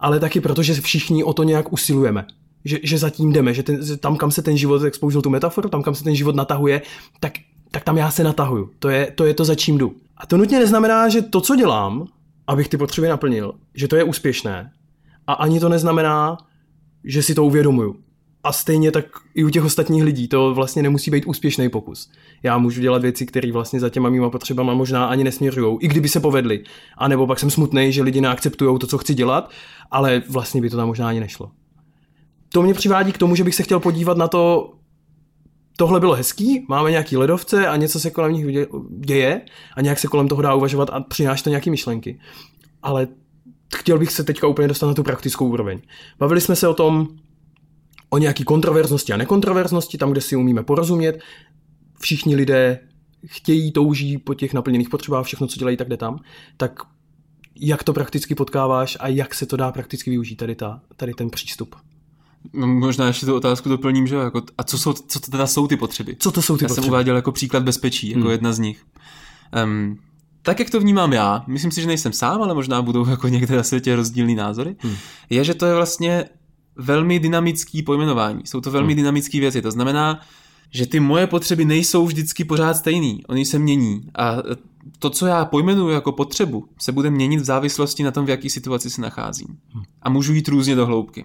ale 0.00 0.20
taky 0.20 0.40
proto, 0.40 0.62
že 0.62 0.80
všichni 0.80 1.24
o 1.24 1.32
to 1.32 1.42
nějak 1.42 1.72
usilujeme 1.72 2.26
že, 2.64 2.78
že 2.82 2.98
zatím 2.98 3.32
jdeme, 3.32 3.54
že 3.54 3.62
ten, 3.62 3.98
tam, 3.98 4.16
kam 4.16 4.30
se 4.30 4.42
ten 4.42 4.56
život, 4.56 4.82
jak 4.82 4.98
použil 4.98 5.22
tu 5.22 5.30
metaforu, 5.30 5.68
tam, 5.68 5.82
kam 5.82 5.94
se 5.94 6.04
ten 6.04 6.14
život 6.14 6.34
natahuje, 6.34 6.82
tak, 7.20 7.32
tak 7.70 7.84
tam 7.84 7.96
já 7.96 8.10
se 8.10 8.24
natahuju. 8.24 8.70
To 8.78 8.88
je, 8.88 9.12
to 9.14 9.24
je 9.24 9.34
to, 9.34 9.44
za 9.44 9.54
čím 9.54 9.78
jdu. 9.78 9.94
A 10.16 10.26
to 10.26 10.36
nutně 10.36 10.58
neznamená, 10.58 11.08
že 11.08 11.22
to, 11.22 11.40
co 11.40 11.56
dělám, 11.56 12.06
abych 12.46 12.68
ty 12.68 12.76
potřeby 12.76 13.08
naplnil, 13.08 13.52
že 13.74 13.88
to 13.88 13.96
je 13.96 14.04
úspěšné. 14.04 14.72
A 15.26 15.32
ani 15.32 15.60
to 15.60 15.68
neznamená, 15.68 16.38
že 17.04 17.22
si 17.22 17.34
to 17.34 17.44
uvědomuju. 17.44 17.96
A 18.44 18.52
stejně 18.52 18.90
tak 18.90 19.04
i 19.34 19.44
u 19.44 19.48
těch 19.48 19.64
ostatních 19.64 20.04
lidí 20.04 20.28
to 20.28 20.54
vlastně 20.54 20.82
nemusí 20.82 21.10
být 21.10 21.26
úspěšný 21.26 21.68
pokus. 21.68 22.10
Já 22.42 22.58
můžu 22.58 22.80
dělat 22.80 23.02
věci, 23.02 23.26
které 23.26 23.52
vlastně 23.52 23.80
za 23.80 23.88
těma 23.88 24.08
mýma 24.08 24.30
potřebama 24.30 24.74
možná 24.74 25.06
ani 25.06 25.24
nesměřují, 25.24 25.78
i 25.80 25.88
kdyby 25.88 26.08
se 26.08 26.20
povedly. 26.20 26.64
A 26.98 27.08
nebo 27.08 27.26
pak 27.26 27.38
jsem 27.38 27.50
smutný, 27.50 27.92
že 27.92 28.02
lidi 28.02 28.20
neakceptují 28.20 28.78
to, 28.78 28.86
co 28.86 28.98
chci 28.98 29.14
dělat, 29.14 29.50
ale 29.90 30.22
vlastně 30.28 30.60
by 30.60 30.70
to 30.70 30.76
tam 30.76 30.88
možná 30.88 31.08
ani 31.08 31.20
nešlo 31.20 31.50
to 32.54 32.62
mě 32.62 32.74
přivádí 32.74 33.12
k 33.12 33.18
tomu, 33.18 33.36
že 33.36 33.44
bych 33.44 33.54
se 33.54 33.62
chtěl 33.62 33.80
podívat 33.80 34.16
na 34.16 34.28
to, 34.28 34.72
tohle 35.76 36.00
bylo 36.00 36.14
hezký, 36.14 36.66
máme 36.68 36.90
nějaký 36.90 37.16
ledovce 37.16 37.66
a 37.66 37.76
něco 37.76 38.00
se 38.00 38.10
kolem 38.10 38.32
nich 38.32 38.46
děje 38.90 39.40
a 39.76 39.80
nějak 39.80 39.98
se 39.98 40.08
kolem 40.08 40.28
toho 40.28 40.42
dá 40.42 40.54
uvažovat 40.54 40.90
a 40.92 41.00
přináší 41.00 41.42
to 41.42 41.50
nějaké 41.50 41.70
myšlenky. 41.70 42.20
Ale 42.82 43.08
chtěl 43.76 43.98
bych 43.98 44.12
se 44.12 44.24
teďka 44.24 44.46
úplně 44.46 44.68
dostat 44.68 44.86
na 44.86 44.94
tu 44.94 45.02
praktickou 45.02 45.48
úroveň. 45.48 45.80
Bavili 46.18 46.40
jsme 46.40 46.56
se 46.56 46.68
o 46.68 46.74
tom, 46.74 47.08
o 48.10 48.18
nějaký 48.18 48.44
kontroverznosti 48.44 49.12
a 49.12 49.16
nekontroverznosti, 49.16 49.98
tam, 49.98 50.10
kde 50.10 50.20
si 50.20 50.36
umíme 50.36 50.62
porozumět. 50.62 51.18
Všichni 52.00 52.36
lidé 52.36 52.78
chtějí, 53.26 53.72
touží 53.72 54.18
po 54.18 54.34
těch 54.34 54.54
naplněných 54.54 54.88
potřebách, 54.88 55.26
všechno, 55.26 55.46
co 55.46 55.58
dělají, 55.58 55.76
tak 55.76 55.88
jde 55.88 55.96
tam. 55.96 56.18
Tak 56.56 56.80
jak 57.60 57.82
to 57.82 57.92
prakticky 57.92 58.34
potkáváš 58.34 58.96
a 59.00 59.08
jak 59.08 59.34
se 59.34 59.46
to 59.46 59.56
dá 59.56 59.72
prakticky 59.72 60.10
využít, 60.10 60.36
tady, 60.36 60.54
ta, 60.54 60.80
tady 60.96 61.14
ten 61.14 61.30
přístup? 61.30 61.76
No, 62.52 62.66
možná 62.66 63.06
ještě 63.06 63.26
tu 63.26 63.34
otázku 63.34 63.68
doplním, 63.68 64.06
že 64.06 64.16
jako, 64.16 64.42
a 64.58 64.64
co, 64.64 64.78
jsou, 64.78 64.92
co 64.92 65.20
to 65.20 65.30
teda 65.30 65.46
jsou 65.46 65.66
ty 65.66 65.76
potřeby? 65.76 66.16
Co 66.18 66.32
to 66.32 66.42
jsou 66.42 66.56
ty 66.56 66.64
já 66.64 66.68
potřeby? 66.68 66.84
jsem 66.84 66.90
uváděl 66.90 67.16
jako 67.16 67.32
příklad 67.32 67.62
bezpečí, 67.62 68.08
jako 68.08 68.20
hmm. 68.20 68.30
jedna 68.30 68.52
z 68.52 68.58
nich. 68.58 68.84
Um, 69.64 69.98
tak, 70.42 70.58
jak 70.58 70.70
to 70.70 70.80
vnímám 70.80 71.12
já, 71.12 71.44
myslím 71.46 71.70
si, 71.70 71.80
že 71.80 71.86
nejsem 71.86 72.12
sám, 72.12 72.42
ale 72.42 72.54
možná 72.54 72.82
budou 72.82 73.08
jako 73.08 73.28
někde 73.28 73.56
na 73.56 73.62
světě 73.62 73.96
rozdílný 73.96 74.34
názory, 74.34 74.76
hmm. 74.78 74.96
je, 75.30 75.44
že 75.44 75.54
to 75.54 75.66
je 75.66 75.74
vlastně 75.74 76.24
velmi 76.76 77.20
dynamický 77.20 77.82
pojmenování. 77.82 78.40
Jsou 78.44 78.60
to 78.60 78.70
velmi 78.70 78.92
hmm. 78.92 78.96
dynamické 78.96 79.40
věci. 79.40 79.62
To 79.62 79.70
znamená, 79.70 80.20
že 80.70 80.86
ty 80.86 81.00
moje 81.00 81.26
potřeby 81.26 81.64
nejsou 81.64 82.06
vždycky 82.06 82.44
pořád 82.44 82.74
stejný. 82.74 83.22
Oni 83.28 83.44
se 83.44 83.58
mění. 83.58 84.02
A 84.18 84.36
to, 84.98 85.10
co 85.10 85.26
já 85.26 85.44
pojmenuju 85.44 85.88
jako 85.88 86.12
potřebu, 86.12 86.68
se 86.78 86.92
bude 86.92 87.10
měnit 87.10 87.40
v 87.40 87.44
závislosti 87.44 88.02
na 88.02 88.10
tom, 88.10 88.26
v 88.26 88.30
jaké 88.30 88.50
situaci 88.50 88.90
se 88.90 89.00
nacházím. 89.00 89.48
A 90.02 90.10
můžu 90.10 90.32
jít 90.32 90.48
různě 90.48 90.74
do 90.74 90.86
hloubky. 90.86 91.24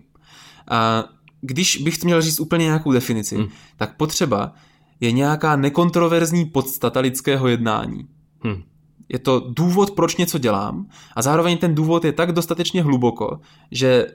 A 0.70 1.04
když 1.42 1.78
bych 1.78 2.04
měl 2.04 2.22
říct 2.22 2.40
úplně 2.40 2.66
nějakou 2.66 2.92
definici, 2.92 3.36
hmm. 3.36 3.48
tak 3.78 3.98
potřeba 3.98 4.54
je 5.00 5.12
nějaká 5.12 5.56
nekontroverzní 5.56 6.46
podstata 6.46 7.00
lidského 7.00 7.48
jednání. 7.48 8.08
Hmm. 8.44 8.64
Je 9.10 9.20
to 9.20 9.40
důvod, 9.56 9.92
proč 9.92 10.16
něco 10.16 10.38
dělám 10.38 10.90
a 11.16 11.22
zároveň 11.22 11.58
ten 11.58 11.76
důvod 11.76 12.06
je 12.06 12.12
tak 12.12 12.32
dostatečně 12.32 12.84
hluboko, 12.84 13.40
že 13.72 14.08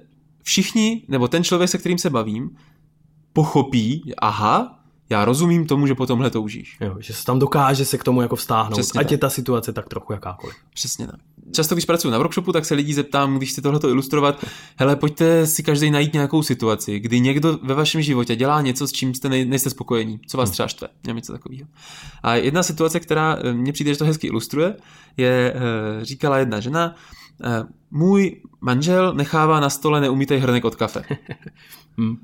všichni, 0.42 1.02
nebo 1.08 1.28
ten 1.28 1.44
člověk, 1.44 1.70
se 1.70 1.78
kterým 1.78 1.98
se 1.98 2.10
bavím, 2.10 2.50
pochopí, 3.32 4.12
aha, 4.18 4.83
já 5.10 5.24
rozumím 5.24 5.66
tomu, 5.66 5.86
že 5.86 5.94
po 5.94 6.06
tomhle 6.06 6.30
toužíš. 6.30 6.76
Jo, 6.80 6.96
že 6.98 7.12
se 7.12 7.24
tam 7.24 7.38
dokáže 7.38 7.84
se 7.84 7.98
k 7.98 8.04
tomu 8.04 8.22
jako 8.22 8.36
vztáhnout, 8.36 8.72
Přesně 8.72 9.00
ať 9.00 9.06
tak. 9.06 9.12
je 9.12 9.18
ta 9.18 9.30
situace 9.30 9.72
tak 9.72 9.88
trochu 9.88 10.12
jakákoliv. 10.12 10.56
Přesně 10.74 11.06
tak. 11.06 11.20
Často, 11.52 11.74
když 11.74 11.84
pracuji 11.84 12.10
na 12.10 12.18
workshopu, 12.18 12.52
tak 12.52 12.64
se 12.64 12.74
lidí 12.74 12.94
zeptám, 12.94 13.36
když 13.36 13.50
chci 13.50 13.62
tohleto 13.62 13.88
ilustrovat, 13.88 14.44
hele, 14.76 14.96
pojďte 14.96 15.46
si 15.46 15.62
každý 15.62 15.90
najít 15.90 16.12
nějakou 16.12 16.42
situaci, 16.42 17.00
kdy 17.00 17.20
někdo 17.20 17.58
ve 17.62 17.74
vašem 17.74 18.02
životě 18.02 18.36
dělá 18.36 18.60
něco, 18.60 18.88
s 18.88 18.92
čím 18.92 19.14
jste 19.14 19.28
nej, 19.28 19.44
nejste 19.44 19.70
spokojení, 19.70 20.20
co 20.26 20.38
vás 20.38 20.48
hmm. 20.48 20.52
třeba 20.52 20.68
štve, 20.68 20.88
něco 21.12 21.32
takového. 21.32 21.66
A 22.22 22.34
jedna 22.34 22.62
situace, 22.62 23.00
která 23.00 23.38
eh, 23.40 23.52
mně 23.52 23.72
přijde, 23.72 23.92
že 23.92 23.98
to 23.98 24.04
hezky 24.04 24.26
ilustruje, 24.26 24.76
je, 25.16 25.54
eh, 25.56 26.04
říkala 26.04 26.38
jedna 26.38 26.60
žena, 26.60 26.94
eh, 27.44 27.62
můj 27.90 28.40
manžel 28.60 29.14
nechává 29.14 29.60
na 29.60 29.70
stole 29.70 30.00
neumítej 30.00 30.38
hrnek 30.38 30.64
od 30.64 30.74
kafe. 30.74 31.02
hmm. 31.98 32.16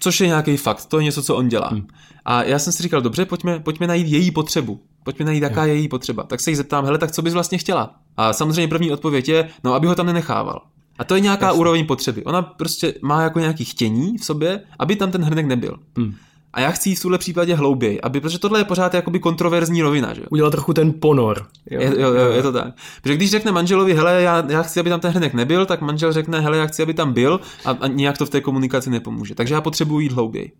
Což 0.00 0.20
je 0.20 0.26
nějaký 0.26 0.56
fakt, 0.56 0.86
to 0.86 0.98
je 0.98 1.04
něco, 1.04 1.22
co 1.22 1.36
on 1.36 1.48
dělá. 1.48 1.68
Hmm. 1.68 1.86
A 2.24 2.42
já 2.42 2.58
jsem 2.58 2.72
si 2.72 2.82
říkal, 2.82 3.00
dobře, 3.00 3.24
pojďme, 3.24 3.60
pojďme 3.60 3.86
najít 3.86 4.06
její 4.06 4.30
potřebu. 4.30 4.80
Pojďme 5.04 5.24
najít, 5.24 5.42
jaká 5.42 5.64
je 5.64 5.74
její 5.74 5.88
potřeba. 5.88 6.22
Tak 6.22 6.40
se 6.40 6.50
jí 6.50 6.56
zeptám, 6.56 6.84
hele, 6.84 6.98
tak 6.98 7.10
co 7.10 7.22
bys 7.22 7.34
vlastně 7.34 7.58
chtěla? 7.58 7.94
A 8.16 8.32
samozřejmě 8.32 8.68
první 8.68 8.92
odpověď 8.92 9.28
je, 9.28 9.48
no, 9.64 9.74
aby 9.74 9.86
ho 9.86 9.94
tam 9.94 10.06
nenechával. 10.06 10.62
A 10.98 11.04
to 11.04 11.14
je 11.14 11.20
nějaká 11.20 11.46
Jasně. 11.46 11.60
úroveň 11.60 11.86
potřeby. 11.86 12.24
Ona 12.24 12.42
prostě 12.42 12.94
má 13.02 13.22
jako 13.22 13.38
nějaký 13.38 13.64
chtění 13.64 14.18
v 14.18 14.24
sobě, 14.24 14.60
aby 14.78 14.96
tam 14.96 15.10
ten 15.10 15.24
hrnek 15.24 15.46
nebyl. 15.46 15.76
Hmm. 15.96 16.14
A 16.52 16.60
já 16.60 16.70
chci 16.70 16.88
jít 16.88 16.94
v 16.94 17.02
tuhle 17.02 17.18
případě 17.18 17.54
hlouběji, 17.54 18.00
aby, 18.00 18.20
protože 18.20 18.38
tohle 18.38 18.60
je 18.60 18.64
pořád 18.64 18.94
jakoby 18.94 19.18
kontroverzní 19.18 19.82
rovina. 19.82 20.14
Že? 20.14 20.22
Udělat 20.30 20.50
trochu 20.50 20.74
ten 20.74 20.92
ponor. 20.92 21.46
Jo. 21.70 21.80
Je, 21.80 22.00
jo, 22.00 22.14
jo, 22.14 22.30
je 22.30 22.42
to 22.42 22.52
tak. 22.52 22.74
Protože 23.02 23.14
když 23.14 23.30
řekne 23.30 23.52
manželovi, 23.52 23.94
hele, 23.94 24.22
já, 24.22 24.44
já 24.48 24.62
chci, 24.62 24.80
aby 24.80 24.90
tam 24.90 25.00
ten 25.00 25.10
hrnek 25.10 25.34
nebyl, 25.34 25.66
tak 25.66 25.80
manžel 25.80 26.12
řekne, 26.12 26.40
hele, 26.40 26.56
já 26.56 26.66
chci, 26.66 26.82
aby 26.82 26.94
tam 26.94 27.12
byl 27.12 27.40
a, 27.64 27.70
a 27.70 27.86
nijak 27.86 28.18
to 28.18 28.26
v 28.26 28.30
té 28.30 28.40
komunikaci 28.40 28.90
nepomůže. 28.90 29.34
Takže 29.34 29.54
já 29.54 29.60
potřebuji 29.60 30.00
jít 30.00 30.12
hlouběji. 30.12 30.52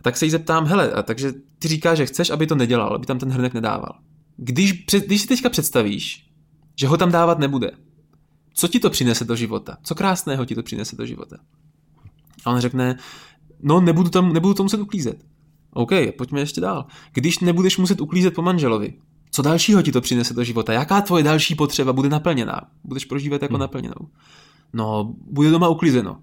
A 0.00 0.02
tak 0.02 0.16
se 0.16 0.24
jí 0.24 0.30
zeptám, 0.30 0.66
hele, 0.66 0.92
a 0.92 1.02
takže 1.02 1.32
ty 1.58 1.68
říkáš, 1.68 1.98
že 1.98 2.06
chceš, 2.06 2.30
aby 2.30 2.46
to 2.46 2.54
nedělal, 2.54 2.94
aby 2.94 3.06
tam 3.06 3.18
ten 3.18 3.30
hrnek 3.30 3.54
nedával. 3.54 3.92
Když, 4.36 4.84
když 5.06 5.20
si 5.20 5.28
teďka 5.28 5.48
představíš, 5.48 6.26
že 6.76 6.86
ho 6.86 6.96
tam 6.96 7.12
dávat 7.12 7.38
nebude, 7.38 7.70
co 8.54 8.68
ti 8.68 8.80
to 8.80 8.90
přinese 8.90 9.24
do 9.24 9.36
života? 9.36 9.76
Co 9.82 9.94
krásného 9.94 10.44
ti 10.44 10.54
to 10.54 10.62
přinese 10.62 10.96
do 10.96 11.06
života? 11.06 11.36
A 12.44 12.50
on 12.50 12.60
řekne, 12.60 12.98
no 13.62 13.80
nebudu, 13.80 14.10
tam, 14.10 14.32
nebudu 14.32 14.54
to 14.54 14.62
muset 14.62 14.80
uklízet. 14.80 15.24
OK, 15.72 15.90
pojďme 16.18 16.40
ještě 16.40 16.60
dál. 16.60 16.86
Když 17.12 17.38
nebudeš 17.38 17.78
muset 17.78 18.00
uklízet 18.00 18.34
po 18.34 18.42
manželovi, 18.42 18.94
co 19.30 19.42
dalšího 19.42 19.82
ti 19.82 19.92
to 19.92 20.00
přinese 20.00 20.34
do 20.34 20.44
života? 20.44 20.72
Jaká 20.72 21.00
tvoje 21.00 21.24
další 21.24 21.54
potřeba 21.54 21.92
bude 21.92 22.08
naplněná? 22.08 22.60
Budeš 22.84 23.04
prožívat 23.04 23.42
jako 23.42 23.54
hmm. 23.54 23.60
naplněnou? 23.60 24.08
No, 24.72 25.14
bude 25.30 25.50
doma 25.50 25.68
uklízeno. 25.68 26.20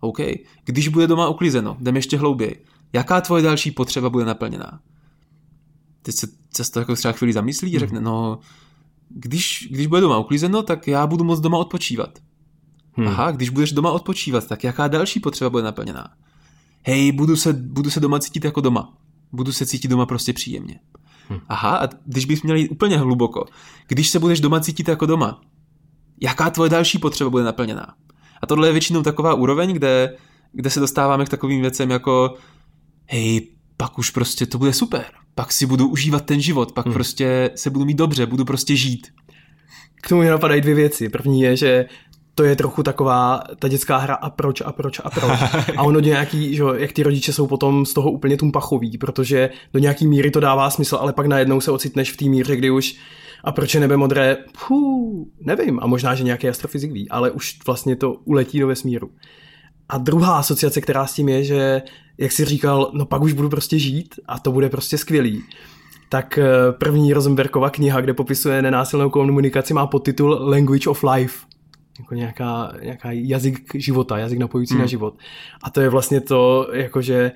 OK. 0.00 0.18
Když 0.64 0.88
bude 0.88 1.06
doma 1.06 1.28
uklízeno, 1.28 1.76
jdeme 1.80 1.98
ještě 1.98 2.16
hlouběji. 2.16 2.64
Jaká 2.92 3.20
tvoje 3.20 3.42
další 3.42 3.70
potřeba 3.70 4.10
bude 4.10 4.24
naplněná? 4.24 4.80
Teď 6.02 6.14
se 6.14 6.26
často 6.54 6.78
jako 6.78 6.94
třeba 6.94 7.12
chvíli 7.12 7.32
zamyslí 7.32 7.68
a 7.68 7.72
hmm. 7.72 7.80
řekne, 7.80 8.00
no, 8.00 8.38
když, 9.08 9.68
když 9.70 9.86
bude 9.86 10.00
doma 10.00 10.18
uklízeno, 10.18 10.62
tak 10.62 10.88
já 10.88 11.06
budu 11.06 11.24
moc 11.24 11.40
doma 11.40 11.58
odpočívat. 11.58 12.18
Hmm. 12.92 13.08
Aha, 13.08 13.30
když 13.30 13.50
budeš 13.50 13.72
doma 13.72 13.90
odpočívat, 13.90 14.46
tak 14.46 14.64
jaká 14.64 14.88
další 14.88 15.20
potřeba 15.20 15.50
bude 15.50 15.62
naplněná? 15.62 16.08
Hej, 16.82 17.12
budu 17.12 17.36
se, 17.36 17.52
budu 17.52 17.90
se 17.90 18.00
doma 18.00 18.18
cítit 18.18 18.44
jako 18.44 18.60
doma. 18.60 18.96
Budu 19.32 19.52
se 19.52 19.66
cítit 19.66 19.88
doma 19.88 20.06
prostě 20.06 20.32
příjemně. 20.32 20.80
Hmm. 21.28 21.40
Aha, 21.48 21.76
a 21.76 21.88
když 22.04 22.24
bys 22.24 22.42
měl 22.42 22.56
jít 22.56 22.68
úplně 22.68 22.98
hluboko, 22.98 23.44
když 23.88 24.08
se 24.08 24.18
budeš 24.18 24.40
doma 24.40 24.60
cítit 24.60 24.88
jako 24.88 25.06
doma, 25.06 25.40
jaká 26.20 26.50
tvoje 26.50 26.70
další 26.70 26.98
potřeba 26.98 27.30
bude 27.30 27.44
naplněná? 27.44 27.94
A 28.42 28.46
tohle 28.46 28.68
je 28.68 28.72
většinou 28.72 29.02
taková 29.02 29.34
úroveň, 29.34 29.72
kde, 29.72 30.16
kde 30.52 30.70
se 30.70 30.80
dostáváme 30.80 31.24
k 31.24 31.28
takovým 31.28 31.60
věcem 31.60 31.90
jako 31.90 32.34
hej, 33.06 33.48
pak 33.76 33.98
už 33.98 34.10
prostě 34.10 34.46
to 34.46 34.58
bude 34.58 34.72
super. 34.72 35.04
Pak 35.34 35.52
si 35.52 35.66
budu 35.66 35.88
užívat 35.88 36.24
ten 36.24 36.40
život, 36.40 36.72
pak 36.72 36.86
hmm. 36.86 36.94
prostě 36.94 37.50
se 37.54 37.70
budu 37.70 37.84
mít 37.84 37.96
dobře, 37.96 38.26
budu 38.26 38.44
prostě 38.44 38.76
žít. 38.76 39.06
K 40.02 40.08
tomu 40.08 40.20
mě 40.20 40.30
napadají 40.30 40.60
dvě 40.60 40.74
věci. 40.74 41.08
První 41.08 41.40
je, 41.40 41.56
že 41.56 41.86
to 42.40 42.44
je 42.44 42.56
trochu 42.56 42.82
taková 42.82 43.42
ta 43.58 43.68
dětská 43.68 43.96
hra 43.96 44.14
a 44.14 44.30
proč 44.30 44.60
a 44.60 44.72
proč 44.72 45.00
a 45.04 45.10
proč. 45.10 45.40
A 45.76 45.82
ono 45.82 46.00
nějaký, 46.00 46.54
že, 46.54 46.62
jak 46.76 46.92
ty 46.92 47.02
rodiče 47.02 47.32
jsou 47.32 47.46
potom 47.46 47.86
z 47.86 47.94
toho 47.94 48.10
úplně 48.10 48.36
tumpachový, 48.36 48.98
protože 48.98 49.50
do 49.72 49.80
nějaký 49.80 50.06
míry 50.06 50.30
to 50.30 50.40
dává 50.40 50.70
smysl, 50.70 50.96
ale 50.96 51.12
pak 51.12 51.26
najednou 51.26 51.60
se 51.60 51.70
ocitneš 51.70 52.12
v 52.12 52.16
té 52.16 52.24
míře, 52.24 52.56
kdy 52.56 52.70
už 52.70 52.96
a 53.44 53.52
proč 53.52 53.74
je 53.74 53.80
nebe 53.80 53.96
modré? 53.96 54.36
Puh, 54.68 55.26
nevím. 55.40 55.78
A 55.82 55.86
možná, 55.86 56.14
že 56.14 56.24
nějaký 56.24 56.48
astrofyzik 56.48 56.92
ví, 56.92 57.08
ale 57.08 57.30
už 57.30 57.58
vlastně 57.66 57.96
to 57.96 58.12
uletí 58.12 58.60
do 58.60 58.66
vesmíru. 58.66 59.10
A 59.88 59.98
druhá 59.98 60.38
asociace, 60.38 60.80
která 60.80 61.06
s 61.06 61.14
tím 61.14 61.28
je, 61.28 61.44
že 61.44 61.82
jak 62.18 62.32
si 62.32 62.44
říkal, 62.44 62.90
no 62.94 63.06
pak 63.06 63.22
už 63.22 63.32
budu 63.32 63.48
prostě 63.48 63.78
žít 63.78 64.14
a 64.26 64.38
to 64.38 64.52
bude 64.52 64.68
prostě 64.68 64.98
skvělý. 64.98 65.42
Tak 66.08 66.38
eh, 66.38 66.72
první 66.78 67.12
Rosenbergova 67.12 67.70
kniha, 67.70 68.00
kde 68.00 68.14
popisuje 68.14 68.62
nenásilnou 68.62 69.10
komunikaci, 69.10 69.74
má 69.74 69.86
podtitul 69.86 70.50
Language 70.50 70.90
of 70.90 71.04
Life. 71.14 71.49
Jako 72.00 72.14
nějaká, 72.14 72.72
nějaká 72.82 73.12
jazyk 73.12 73.70
života, 73.74 74.18
jazyk 74.18 74.38
napojující 74.38 74.74
hmm. 74.74 74.80
na 74.80 74.86
život. 74.86 75.18
A 75.62 75.70
to 75.70 75.80
je 75.80 75.88
vlastně 75.88 76.20
to, 76.20 76.68
jakože 76.72 77.32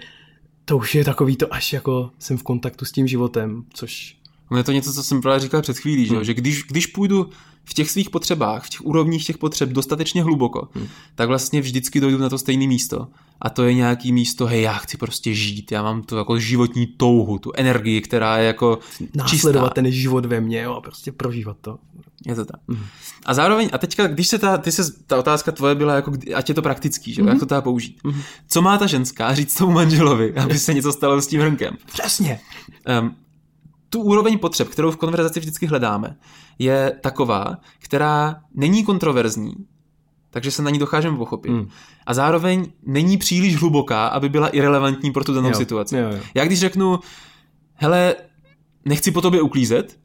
to 0.65 0.77
už 0.77 0.95
je 0.95 1.05
takový 1.05 1.37
to, 1.37 1.55
až 1.55 1.73
jako 1.73 2.11
jsem 2.19 2.37
v 2.37 2.43
kontaktu 2.43 2.85
s 2.85 2.93
tím 2.93 3.07
životem, 3.07 3.65
což... 3.75 4.17
No 4.51 4.57
je 4.57 4.65
to 4.65 4.73
něco, 4.73 4.93
co 4.93 5.03
jsem 5.03 5.21
právě 5.21 5.41
říkal 5.41 5.63
před 5.63 5.79
chvílí, 5.79 6.09
hmm. 6.09 6.25
že 6.25 6.35
když, 6.35 6.63
když 6.63 6.87
půjdu 6.87 7.31
v 7.65 7.75
těch 7.75 7.91
svých 7.91 8.11
potřebách, 8.11 8.65
v 8.65 8.71
těch 8.71 8.87
úrovních 8.87 9.27
těch 9.27 9.39
potřeb 9.39 9.69
dostatečně 9.69 10.23
hluboko, 10.23 10.69
hmm. 10.75 10.89
tak 11.15 11.29
vlastně 11.29 11.61
vždycky 11.61 12.01
dojdu 12.01 12.19
na 12.19 12.29
to 12.29 12.39
stejné 12.39 12.67
místo. 12.67 13.09
A 13.41 13.51
to 13.51 13.63
je 13.63 13.75
nějaký 13.75 14.13
místo, 14.13 14.47
hej, 14.47 14.63
já 14.63 14.73
chci 14.73 14.97
prostě 14.97 15.35
žít, 15.35 15.73
já 15.73 15.83
mám 15.83 16.03
tu 16.03 16.17
jako 16.17 16.39
životní 16.39 16.87
touhu, 16.87 17.39
tu 17.39 17.53
energii, 17.55 18.01
která 18.01 18.39
je 18.39 18.47
jako 18.47 18.79
Následovat 19.15 19.67
čistá. 19.67 19.75
ten 19.75 19.91
život 19.91 20.27
ve 20.27 20.41
mně 20.41 20.63
jo, 20.63 20.75
a 20.75 20.81
prostě 20.81 21.13
prožívat 21.13 21.57
to. 21.61 21.79
Je 22.27 22.35
to 22.35 22.45
tak. 22.45 22.61
Hmm. 22.69 22.85
A 23.27 23.35
zároveň, 23.35 23.69
a 23.73 23.79
teďka, 23.79 24.07
když 24.07 24.29
se 24.29 24.39
ta, 24.39 24.59
ty 24.59 24.73
se, 24.73 24.93
ta 25.07 25.19
otázka 25.19 25.53
tvoje 25.53 25.75
byla, 25.75 25.95
jako, 25.95 26.13
ať 26.35 26.49
je 26.49 26.55
to 26.55 26.63
praktický, 26.63 27.15
že? 27.15 27.23
Mm-hmm. 27.23 27.29
jak 27.29 27.39
to 27.39 27.47
teda 27.47 27.61
použít. 27.61 27.99
Mm-hmm. 28.05 28.23
Co 28.49 28.63
má 28.63 28.79
ta 28.79 28.87
ženská 28.87 29.35
říct 29.35 29.55
tomu 29.55 29.73
manželovi, 29.73 30.35
aby 30.35 30.59
se 30.59 30.75
něco 30.75 30.93
stalo 30.93 31.23
s 31.23 31.27
tím 31.27 31.41
hrnkem? 31.41 31.77
Přesně. 31.93 32.41
Um, 33.01 33.17
tu 33.89 34.01
úroveň 34.01 34.39
potřeb, 34.39 34.69
kterou 34.69 34.91
v 34.91 34.97
konverzaci 34.97 35.41
vždycky 35.41 35.67
hledáme, 35.67 36.17
je 36.59 36.99
taková, 37.01 37.57
která 37.79 38.37
není 38.55 38.85
kontroverzní, 38.85 39.55
takže 40.35 40.51
se 40.51 40.63
na 40.63 40.71
ní 40.71 40.79
dokážeme 40.79 41.17
pochopit. 41.17 41.51
Mm. 41.51 41.69
A 42.07 42.15
zároveň 42.15 42.67
není 42.87 43.17
příliš 43.17 43.57
hluboká, 43.57 44.07
aby 44.07 44.29
byla 44.29 44.49
irrelevantní 44.49 45.13
pro 45.13 45.25
tu 45.25 45.35
danou 45.35 45.49
jo. 45.49 45.55
situaci. 45.55 45.97
Jo, 45.97 46.11
jo. 46.13 46.19
Já 46.35 46.45
když 46.45 46.61
řeknu, 46.61 46.99
hele, 47.75 48.15
nechci 48.85 49.11
po 49.11 49.21
tobě 49.21 49.43
uklízet, 49.43 49.99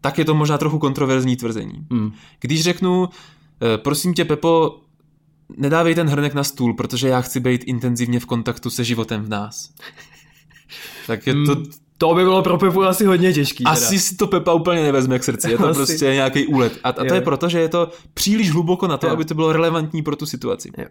tak 0.00 0.18
je 0.18 0.24
to 0.24 0.34
možná 0.34 0.58
trochu 0.58 0.78
kontroverzní 0.78 1.36
tvrzení. 1.36 1.86
Mm. 1.90 2.12
Když 2.40 2.62
řeknu, 2.62 3.08
eh, 3.62 3.78
prosím 3.78 4.14
tě, 4.14 4.24
Pepo, 4.24 4.80
nedávej 5.56 5.94
ten 5.94 6.08
hrnek 6.08 6.34
na 6.34 6.44
stůl, 6.44 6.74
protože 6.74 7.08
já 7.08 7.20
chci 7.20 7.40
být 7.40 7.64
intenzivně 7.64 8.20
v 8.20 8.26
kontaktu 8.26 8.70
se 8.70 8.84
životem 8.84 9.22
v 9.22 9.28
nás. 9.28 9.72
tak 11.06 11.26
je 11.26 11.32
to, 11.32 11.54
hmm. 11.54 11.64
To 11.98 12.14
by 12.14 12.22
bylo 12.22 12.42
pro 12.42 12.58
Pepu 12.58 12.84
asi 12.84 13.04
hodně 13.04 13.32
těžký. 13.32 13.64
Teda. 13.64 13.70
Asi 13.70 13.98
si 13.98 14.16
to 14.16 14.26
Pepa 14.26 14.52
úplně 14.52 14.82
nevezme 14.82 15.18
k 15.18 15.24
srdci, 15.24 15.50
je 15.50 15.58
to 15.58 15.64
asi. 15.68 15.76
prostě 15.76 16.04
nějaký 16.04 16.46
úlet. 16.46 16.78
A, 16.84 16.88
a 16.88 16.92
to 16.92 17.04
je. 17.04 17.14
je 17.14 17.20
proto, 17.20 17.48
že 17.48 17.60
je 17.60 17.68
to 17.68 17.90
příliš 18.14 18.52
hluboko 18.52 18.86
na 18.86 18.96
to, 18.96 19.06
jo. 19.06 19.12
aby 19.12 19.24
to 19.24 19.34
bylo 19.34 19.52
relevantní 19.52 20.02
pro 20.02 20.16
tu 20.16 20.26
situaci. 20.26 20.70
Jo. 20.78 20.86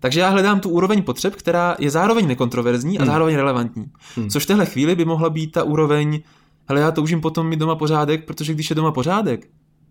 Takže 0.00 0.20
já 0.20 0.28
hledám 0.28 0.60
tu 0.60 0.68
úroveň 0.68 1.02
potřeb, 1.02 1.34
která 1.34 1.76
je 1.78 1.90
zároveň 1.90 2.26
nekontroverzní 2.26 2.98
a 2.98 3.02
hmm. 3.02 3.12
zároveň 3.12 3.36
relevantní. 3.36 3.84
Hmm. 4.16 4.30
Což 4.30 4.44
v 4.44 4.46
téhle 4.46 4.66
chvíli 4.66 4.94
by 4.94 5.04
mohla 5.04 5.30
být 5.30 5.52
ta 5.52 5.62
úroveň, 5.62 6.20
hele, 6.68 6.80
já 6.80 6.90
toužím 6.90 7.20
potom 7.20 7.48
mít 7.48 7.58
doma 7.58 7.76
pořádek, 7.76 8.24
protože 8.24 8.54
když 8.54 8.70
je 8.70 8.76
doma 8.76 8.92
pořádek, 8.92 9.46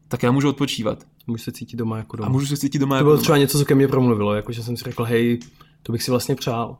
tak 0.07 0.23
já 0.23 0.31
můžu 0.31 0.49
odpočívat. 0.49 1.03
Můžu 1.27 1.43
se 1.43 1.51
cítit 1.51 1.77
doma 1.77 1.97
jako 1.97 2.17
doma. 2.17 2.27
A 2.27 2.31
můžu 2.31 2.45
se 2.45 2.57
cítit 2.57 2.79
doma 2.79 2.95
to 2.95 2.97
jako 2.97 3.03
bylo 3.03 3.15
doma. 3.15 3.21
třeba 3.21 3.37
něco, 3.37 3.59
co 3.59 3.65
ke 3.65 3.75
mně 3.75 3.87
promluvilo, 3.87 4.33
jako 4.33 4.51
že 4.51 4.63
jsem 4.63 4.77
si 4.77 4.83
řekl, 4.83 5.03
hej, 5.03 5.39
To 5.83 5.91
bych 5.91 6.03
si 6.03 6.11
vlastně 6.11 6.35
přál. 6.35 6.77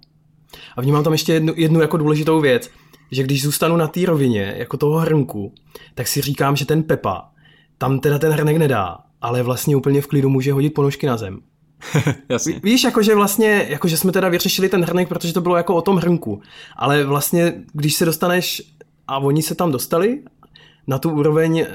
A 0.78 0.82
vnímám 0.82 1.04
tam 1.04 1.14
ještě 1.14 1.34
jednu, 1.34 1.54
jednu 1.56 1.82
jako 1.82 1.98
důležitou 1.98 2.42
věc, 2.42 2.70
že 3.12 3.24
když 3.24 3.44
zůstanu 3.44 3.78
na 3.78 3.88
té 3.88 4.06
rovině, 4.06 4.56
jako 4.58 4.78
toho 4.78 4.98
hrnku, 4.98 5.54
tak 5.96 6.08
si 6.08 6.22
říkám, 6.22 6.56
že 6.56 6.66
ten 6.66 6.84
Pepa 6.84 7.32
tam 7.78 8.00
teda 8.00 8.20
ten 8.20 8.32
hrnek 8.32 8.58
nedá, 8.58 8.98
ale 9.22 9.44
vlastně 9.44 9.76
úplně 9.76 10.02
v 10.02 10.08
klidu 10.08 10.30
může 10.30 10.54
hodit 10.54 10.70
ponožky 10.70 11.08
na 11.08 11.18
zem. 11.18 11.40
Jasně. 12.30 12.60
Víš, 12.64 12.84
jakože 12.84 13.16
vlastně, 13.16 13.66
jakože 13.70 13.98
jsme 13.98 14.12
teda 14.12 14.30
vyřešili 14.30 14.70
ten 14.70 14.84
hrnek, 14.84 15.08
protože 15.08 15.34
to 15.34 15.42
bylo 15.42 15.56
jako 15.58 15.76
o 15.76 15.82
tom 15.82 15.98
hrnku. 15.98 16.42
Ale 16.76 17.04
vlastně, 17.04 17.54
když 17.74 17.96
se 17.96 18.06
dostaneš 18.06 18.62
a 19.08 19.18
oni 19.18 19.42
se 19.42 19.56
tam 19.56 19.72
dostali 19.72 20.24
na 20.88 20.98
tu 20.98 21.10
úroveň 21.10 21.60
eh, 21.60 21.68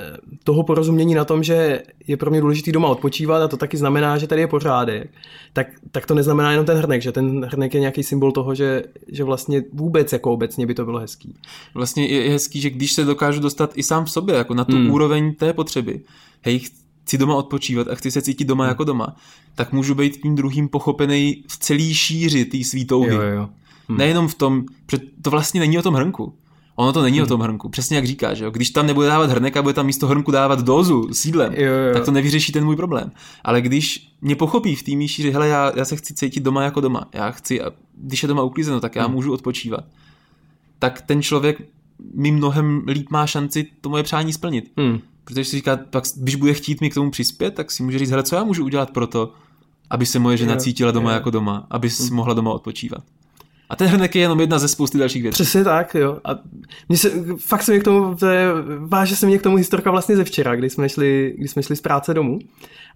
toho 0.45 0.63
porozumění 0.63 1.15
na 1.15 1.25
tom, 1.25 1.43
že 1.43 1.83
je 2.07 2.17
pro 2.17 2.31
mě 2.31 2.41
důležitý 2.41 2.73
doma 2.73 2.89
odpočívat 2.89 3.43
a 3.43 3.49
to 3.49 3.57
taky 3.57 3.77
znamená, 3.77 4.19
že 4.19 4.27
tady 4.27 4.41
je 4.41 4.47
pořádek, 4.47 5.11
tak, 5.53 5.67
tak 5.91 6.07
to 6.07 6.15
neznamená 6.15 6.51
jenom 6.51 6.67
ten 6.67 6.79
hrnek, 6.79 7.03
že 7.03 7.13
ten 7.13 7.45
hrnek 7.45 7.75
je 7.75 7.81
nějaký 7.81 8.03
symbol 8.03 8.33
toho, 8.33 8.55
že, 8.55 8.83
že 9.09 9.25
vlastně 9.25 9.63
vůbec 9.73 10.13
jako 10.13 10.33
obecně 10.33 10.67
by 10.67 10.75
to 10.75 10.85
bylo 10.85 10.99
hezký. 10.99 11.35
Vlastně 11.75 12.07
je 12.07 12.31
hezký, 12.31 12.61
že 12.61 12.71
když 12.71 12.93
se 12.93 13.05
dokážu 13.05 13.41
dostat 13.41 13.73
i 13.75 13.83
sám 13.83 14.05
v 14.05 14.11
sobě, 14.11 14.35
jako 14.35 14.55
na 14.55 14.65
tu 14.65 14.77
hmm. 14.77 14.91
úroveň 14.91 15.35
té 15.35 15.53
potřeby, 15.53 16.01
hej, 16.41 16.61
chci 17.05 17.19
doma 17.19 17.35
odpočívat 17.35 17.89
a 17.89 17.95
chci 17.95 18.11
se 18.11 18.23
cítit 18.23 18.45
doma 18.45 18.65
hmm. 18.65 18.69
jako 18.69 18.85
doma, 18.85 19.17
tak 19.55 19.73
můžu 19.73 19.95
být 19.95 20.23
tím 20.23 20.35
druhým 20.35 20.69
pochopený 20.69 21.45
v 21.49 21.59
celý 21.59 21.95
šíři 21.95 22.45
té 22.45 22.65
svý 22.65 22.85
touhy. 22.85 23.15
Jo, 23.15 23.23
jo. 23.23 23.49
Hmm. 23.89 23.99
Nejenom 23.99 24.29
v 24.29 24.35
tom, 24.35 24.65
že 24.91 24.99
to 25.23 25.31
vlastně 25.31 25.61
není 25.61 25.79
o 25.79 25.83
tom 25.83 25.95
hrnku. 25.95 26.35
Ono 26.75 26.93
to 26.93 27.03
není 27.03 27.19
hmm. 27.19 27.25
o 27.25 27.29
tom 27.29 27.41
hrnku, 27.41 27.69
přesně 27.69 27.97
jak 27.97 28.07
říkáš. 28.07 28.39
Jo? 28.39 28.51
Když 28.51 28.71
tam 28.71 28.87
nebude 28.87 29.07
dávat 29.07 29.31
hrnek 29.31 29.57
a 29.57 29.63
bude 29.63 29.75
tam 29.75 29.87
místo 29.87 30.07
hrnku 30.07 30.31
dávat 30.31 30.61
dozu 30.61 31.09
s 31.13 31.25
jídlem, 31.25 31.55
jo, 31.55 31.73
jo. 31.73 31.95
tak 31.95 32.05
to 32.05 32.11
nevyřeší 32.11 32.53
ten 32.53 32.65
můj 32.65 32.77
problém. 32.77 33.13
Ale 33.45 33.61
když 33.61 34.15
mě 34.21 34.37
pochopí 34.37 34.75
v 34.75 34.83
té 34.83 35.23
že 35.23 35.31
hele, 35.31 35.49
já, 35.49 35.73
já 35.77 35.85
se 35.85 35.97
chci 35.97 36.15
cítit 36.15 36.41
doma 36.41 36.63
jako 36.63 36.81
doma, 36.81 37.09
já 37.15 37.31
chci, 37.31 37.61
když 37.95 38.23
je 38.23 38.29
doma 38.29 38.43
uklízeno, 38.43 38.81
tak 38.81 38.97
já 38.97 39.05
hmm. 39.05 39.15
můžu 39.15 39.33
odpočívat, 39.33 39.85
tak 40.79 41.03
ten 41.03 41.23
člověk 41.23 41.63
mi 42.15 42.31
mnohem 42.31 42.85
líp 42.87 43.11
má 43.11 43.27
šanci 43.27 43.67
to 43.81 43.89
moje 43.89 44.03
přání 44.03 44.33
splnit. 44.33 44.73
Hmm. 44.77 45.01
Protože 45.25 45.45
si 45.45 45.57
říká, 45.57 45.77
pak, 45.91 46.05
když 46.17 46.35
bude 46.35 46.55
chtít 46.55 46.81
mi 46.81 46.91
k 46.91 46.95
tomu 46.95 47.11
přispět, 47.11 47.51
tak 47.51 47.71
si 47.71 47.83
může 47.83 47.99
říct, 47.99 48.11
hele, 48.11 48.23
co 48.23 48.37
já 48.37 48.45
můžu 48.45 48.65
udělat 48.65 48.91
pro 48.91 49.07
to, 49.07 49.33
aby 49.91 50.07
se 50.07 50.19
moje 50.19 50.37
žena 50.37 50.53
Jo, 50.53 50.61
cítila 50.61 50.91
doma 50.93 51.11
jo. 51.11 51.15
jako 51.15 51.31
doma, 51.31 51.67
aby 51.71 51.89
Hmm. 51.89 52.15
mohla 52.15 52.35
doma 52.35 52.53
odpočívat. 52.53 53.05
A 53.71 53.77
ten 53.77 53.89
hrnek 53.89 54.15
je 54.15 54.23
jenom 54.23 54.41
jedna 54.41 54.59
ze 54.59 54.69
spousty 54.69 54.99
dalších 54.99 55.23
věcí. 55.23 55.35
Přesně 55.35 55.65
tak, 55.65 55.95
jo. 55.95 56.19
A 56.25 56.31
mě 56.89 56.99
se, 56.99 57.11
fakt 57.39 57.63
se 57.63 57.73
mě 57.73 57.81
k 57.81 57.85
tomu, 57.85 58.15
to 58.15 58.27
je, 58.27 58.49
váže 58.79 59.17
se 59.17 59.27
mě 59.27 59.39
k 59.39 59.43
tomu 59.43 59.57
historka 59.57 59.91
vlastně 59.91 60.17
ze 60.17 60.25
včera, 60.25 60.57
kdy 60.57 60.71
jsme 60.71 60.89
šli, 60.89 61.35
kdy 61.39 61.49
jsme 61.49 61.63
šli 61.63 61.77
z 61.77 61.81
práce 61.81 62.15
domů 62.15 62.39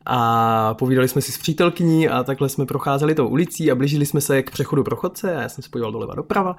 a 0.07 0.75
povídali 0.75 1.09
jsme 1.09 1.23
si 1.23 1.33
s 1.33 1.39
přítelkyní 1.39 2.09
a 2.09 2.23
takhle 2.23 2.49
jsme 2.49 2.67
procházeli 2.67 3.15
tou 3.15 3.29
ulicí 3.29 3.71
a 3.71 3.75
blížili 3.75 4.07
jsme 4.07 4.21
se 4.21 4.43
k 4.43 4.51
přechodu 4.51 4.85
pro 4.85 4.97
chodce 4.97 5.37
a 5.37 5.43
já 5.43 5.49
jsem 5.49 5.65
se 5.65 5.71
podíval 5.71 5.93
doleva 5.93 6.15
doprava 6.15 6.57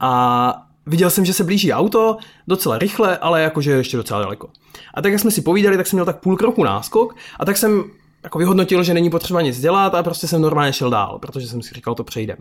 a 0.00 0.62
viděl 0.86 1.10
jsem, 1.10 1.24
že 1.24 1.32
se 1.32 1.44
blíží 1.44 1.72
auto 1.72 2.16
docela 2.48 2.78
rychle, 2.78 3.18
ale 3.18 3.42
jakože 3.42 3.70
ještě 3.70 3.96
docela 3.96 4.20
daleko. 4.20 4.48
A 4.94 5.02
tak 5.02 5.12
jak 5.12 5.20
jsme 5.20 5.30
si 5.30 5.42
povídali, 5.42 5.76
tak 5.76 5.86
jsem 5.86 5.96
měl 5.96 6.06
tak 6.06 6.20
půl 6.20 6.36
kroku 6.36 6.64
náskok 6.64 7.16
a 7.40 7.44
tak 7.44 7.56
jsem 7.56 7.84
jako 8.24 8.38
vyhodnotil, 8.38 8.82
že 8.82 8.94
není 8.94 9.10
potřeba 9.10 9.40
nic 9.40 9.60
dělat 9.60 9.94
a 9.94 10.02
prostě 10.02 10.26
jsem 10.28 10.42
normálně 10.42 10.72
šel 10.72 10.90
dál, 10.90 11.18
protože 11.18 11.46
jsem 11.46 11.62
si 11.62 11.74
říkal, 11.74 11.94
to 11.94 12.04
přejdem. 12.04 12.36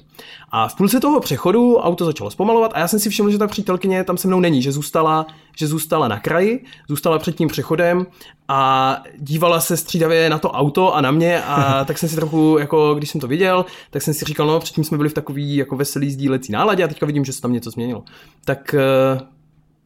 A 0.52 0.68
v 0.68 0.75
půlce 0.75 1.00
toho 1.00 1.20
přechodu 1.20 1.78
auto 1.78 2.06
začalo 2.06 2.32
zpomalovat 2.32 2.72
a 2.74 2.80
já 2.80 2.88
jsem 2.88 3.00
si 3.00 3.10
všiml, 3.10 3.32
že 3.32 3.38
ta 3.38 3.48
přítelkyně 3.48 4.04
tam 4.04 4.18
se 4.18 4.28
mnou 4.28 4.40
není, 4.40 4.62
že 4.62 4.72
zůstala, 4.72 5.25
že 5.58 5.68
zůstala 5.68 6.08
na 6.08 6.20
kraji, 6.20 6.66
zůstala 6.90 7.20
před 7.20 7.36
tím 7.36 7.48
přechodem 7.48 8.06
a 8.48 8.98
dívala 9.18 9.60
se 9.60 9.78
střídavě 9.78 10.30
na 10.30 10.38
to 10.38 10.52
auto 10.52 10.96
a 10.96 11.02
na 11.02 11.12
mě 11.12 11.44
a 11.44 11.86
tak 11.86 11.98
jsem 11.98 12.10
si 12.10 12.16
trochu, 12.16 12.58
jako 12.60 12.96
když 12.96 13.10
jsem 13.10 13.22
to 13.22 13.28
viděl, 13.28 13.66
tak 13.90 14.02
jsem 14.02 14.13
si 14.13 14.25
říkal, 14.25 14.48
no 14.48 14.60
předtím 14.60 14.84
jsme 14.84 14.98
byli 14.98 15.10
v 15.10 15.13
takový 15.13 15.56
jako 15.56 15.75
veselý 15.75 16.12
sdílecí 16.12 16.52
náladě 16.52 16.84
a 16.84 16.88
teďka 16.88 17.06
vidím, 17.06 17.25
že 17.25 17.34
se 17.34 17.42
tam 17.42 17.54
něco 17.54 17.70
změnilo. 17.70 18.04
Tak 18.46 18.75
uh, 19.16 19.28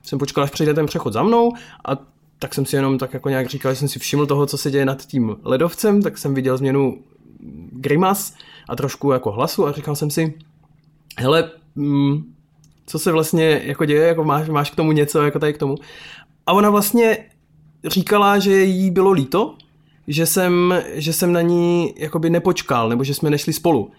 jsem 0.04 0.20
počkal, 0.20 0.44
až 0.44 0.50
přijde 0.50 0.74
ten 0.74 0.86
přechod 0.86 1.14
za 1.14 1.24
mnou 1.24 1.52
a 1.86 2.17
tak 2.40 2.54
jsem 2.54 2.66
si 2.66 2.76
jenom 2.76 2.98
tak 2.98 3.14
jako 3.14 3.30
nějak 3.30 3.48
říkal, 3.48 3.72
že 3.72 3.80
jsem 3.80 3.88
si 3.88 4.00
všiml 4.00 4.26
toho, 4.26 4.46
co 4.46 4.58
se 4.58 4.72
děje 4.72 4.86
nad 4.86 5.06
tím 5.06 5.36
ledovcem, 5.44 6.02
tak 6.02 6.18
jsem 6.18 6.34
viděl 6.34 6.58
změnu 6.58 6.98
grimas 7.72 8.34
a 8.70 8.76
trošku 8.76 9.12
jako 9.12 9.32
hlasu 9.32 9.68
a 9.68 9.72
říkal 9.72 9.96
jsem 9.96 10.12
si, 10.12 10.34
hele, 11.18 11.52
mm, 11.76 12.34
co 12.86 13.00
se 13.00 13.12
vlastně 13.12 13.62
jako 13.64 13.86
děje, 13.86 14.08
jako 14.08 14.24
máš, 14.24 14.50
máš 14.50 14.72
k 14.72 14.76
tomu 14.76 14.92
něco, 14.92 15.22
jako 15.22 15.40
tady 15.40 15.54
k 15.54 15.58
tomu. 15.58 15.76
A 16.46 16.54
ona 16.54 16.70
vlastně 16.70 17.18
říkala, 17.86 18.40
že 18.40 18.64
jí 18.64 18.92
bylo 18.92 19.12
líto, 19.12 19.56
že 20.08 20.26
jsem, 20.26 20.84
že 20.94 21.14
jsem 21.14 21.34
na 21.34 21.42
ní 21.42 21.94
jakoby 21.98 22.30
nepočkal, 22.30 22.90
nebo 22.90 23.04
že 23.04 23.14
jsme 23.14 23.30
nešli 23.30 23.54
spolu. 23.54 23.92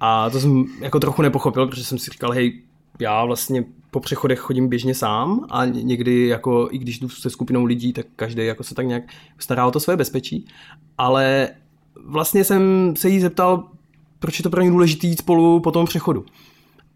A 0.00 0.30
to 0.30 0.40
jsem 0.40 0.64
jako 0.80 1.00
trochu 1.00 1.22
nepochopil, 1.22 1.66
protože 1.66 1.84
jsem 1.84 1.98
si 1.98 2.10
říkal, 2.10 2.30
hej, 2.30 2.62
já 3.02 3.24
vlastně 3.24 3.64
po 3.90 4.00
přechodech 4.00 4.38
chodím 4.38 4.68
běžně 4.68 4.94
sám 4.94 5.46
a 5.50 5.64
někdy 5.64 6.26
jako, 6.26 6.68
i 6.70 6.78
když 6.78 6.98
jdu 6.98 7.08
se 7.08 7.30
skupinou 7.30 7.64
lidí, 7.64 7.92
tak 7.92 8.06
každý 8.16 8.46
jako 8.46 8.64
se 8.64 8.74
tak 8.74 8.86
nějak 8.86 9.02
stará 9.38 9.66
o 9.66 9.70
to 9.70 9.80
své 9.80 9.96
bezpečí, 9.96 10.46
ale 10.98 11.48
vlastně 12.06 12.44
jsem 12.44 12.94
se 12.96 13.08
jí 13.08 13.20
zeptal, 13.20 13.64
proč 14.18 14.38
je 14.38 14.42
to 14.42 14.50
pro 14.50 14.62
ně 14.62 14.70
důležitý 14.70 15.08
jít 15.08 15.18
spolu 15.18 15.60
po 15.60 15.70
tom 15.70 15.86
přechodu. 15.86 16.24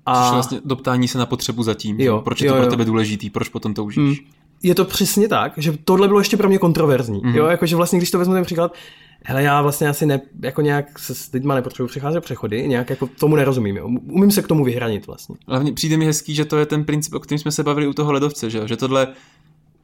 A... 0.06 0.32
vlastně 0.32 0.60
doptání 0.64 1.08
se 1.08 1.18
na 1.18 1.26
potřebu 1.26 1.62
zatím. 1.62 2.00
Jo, 2.00 2.20
proč 2.24 2.40
je 2.40 2.46
jo, 2.46 2.52
to 2.52 2.56
pro 2.56 2.64
jo. 2.64 2.70
tebe 2.70 2.84
důležitý, 2.84 3.30
proč 3.30 3.48
potom 3.48 3.74
toužíš. 3.74 4.20
Mm. 4.20 4.26
Je 4.62 4.74
to 4.74 4.84
přesně 4.84 5.28
tak, 5.28 5.52
že 5.56 5.78
tohle 5.84 6.08
bylo 6.08 6.20
ještě 6.20 6.36
pro 6.36 6.48
mě 6.48 6.58
kontroverzní. 6.58 7.18
Mhm. 7.18 7.30
Mm. 7.30 7.36
Jo, 7.36 7.46
jakože 7.46 7.76
vlastně, 7.76 7.98
když 7.98 8.10
to 8.10 8.18
vezmu 8.18 8.34
ten 8.34 8.44
příklad, 8.44 8.74
hele, 9.28 9.42
já 9.42 9.62
vlastně 9.62 9.88
asi 9.88 10.06
ne, 10.06 10.20
jako 10.42 10.60
nějak 10.60 10.98
se 10.98 11.14
s 11.14 11.32
lidma 11.32 11.54
nepotřebuji 11.54 11.88
přecházet 11.88 12.24
přechody, 12.24 12.68
nějak 12.68 12.90
jako 12.90 13.06
tomu 13.06 13.36
nerozumím. 13.36 13.76
Jo. 13.76 13.86
Umím 13.86 14.30
se 14.30 14.42
k 14.42 14.46
tomu 14.46 14.64
vyhranit 14.64 15.06
vlastně. 15.06 15.36
Hlavně 15.48 15.72
přijde 15.72 15.96
mi 15.96 16.06
hezký, 16.06 16.34
že 16.34 16.44
to 16.44 16.56
je 16.56 16.66
ten 16.66 16.84
princip, 16.84 17.14
o 17.14 17.20
kterém 17.20 17.38
jsme 17.38 17.52
se 17.52 17.62
bavili 17.62 17.86
u 17.86 17.92
toho 17.92 18.12
ledovce, 18.12 18.50
že, 18.50 18.58
jo? 18.58 18.66
že 18.66 18.76
tohle 18.76 19.08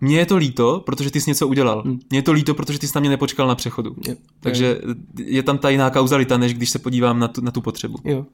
mně 0.01 0.19
je 0.19 0.27
to 0.27 0.37
líto, 0.37 0.83
protože 0.87 1.11
ty 1.11 1.21
jsi 1.21 1.31
něco 1.31 1.49
udělal. 1.49 1.83
Hmm. 1.83 2.01
Mně 2.11 2.19
je 2.19 2.23
to 2.23 2.33
líto, 2.33 2.55
protože 2.55 2.79
ty 2.79 2.87
jsi 2.87 2.93
na 2.95 3.01
mě 3.01 3.11
nepočkal 3.11 3.49
na 3.49 3.55
přechodu. 3.55 3.97
Je, 4.09 4.17
Takže 4.41 4.81
je 5.17 5.43
tam 5.43 5.59
ta 5.59 5.71
jiná 5.71 5.91
kauzalita, 5.91 6.37
než 6.37 6.55
když 6.55 6.71
se 6.71 6.79
podívám 6.79 7.19
na 7.19 7.29
tu, 7.29 7.41
na 7.41 7.51
tu 7.51 7.61
potřebu. 7.61 7.99
Jo. 8.05 8.27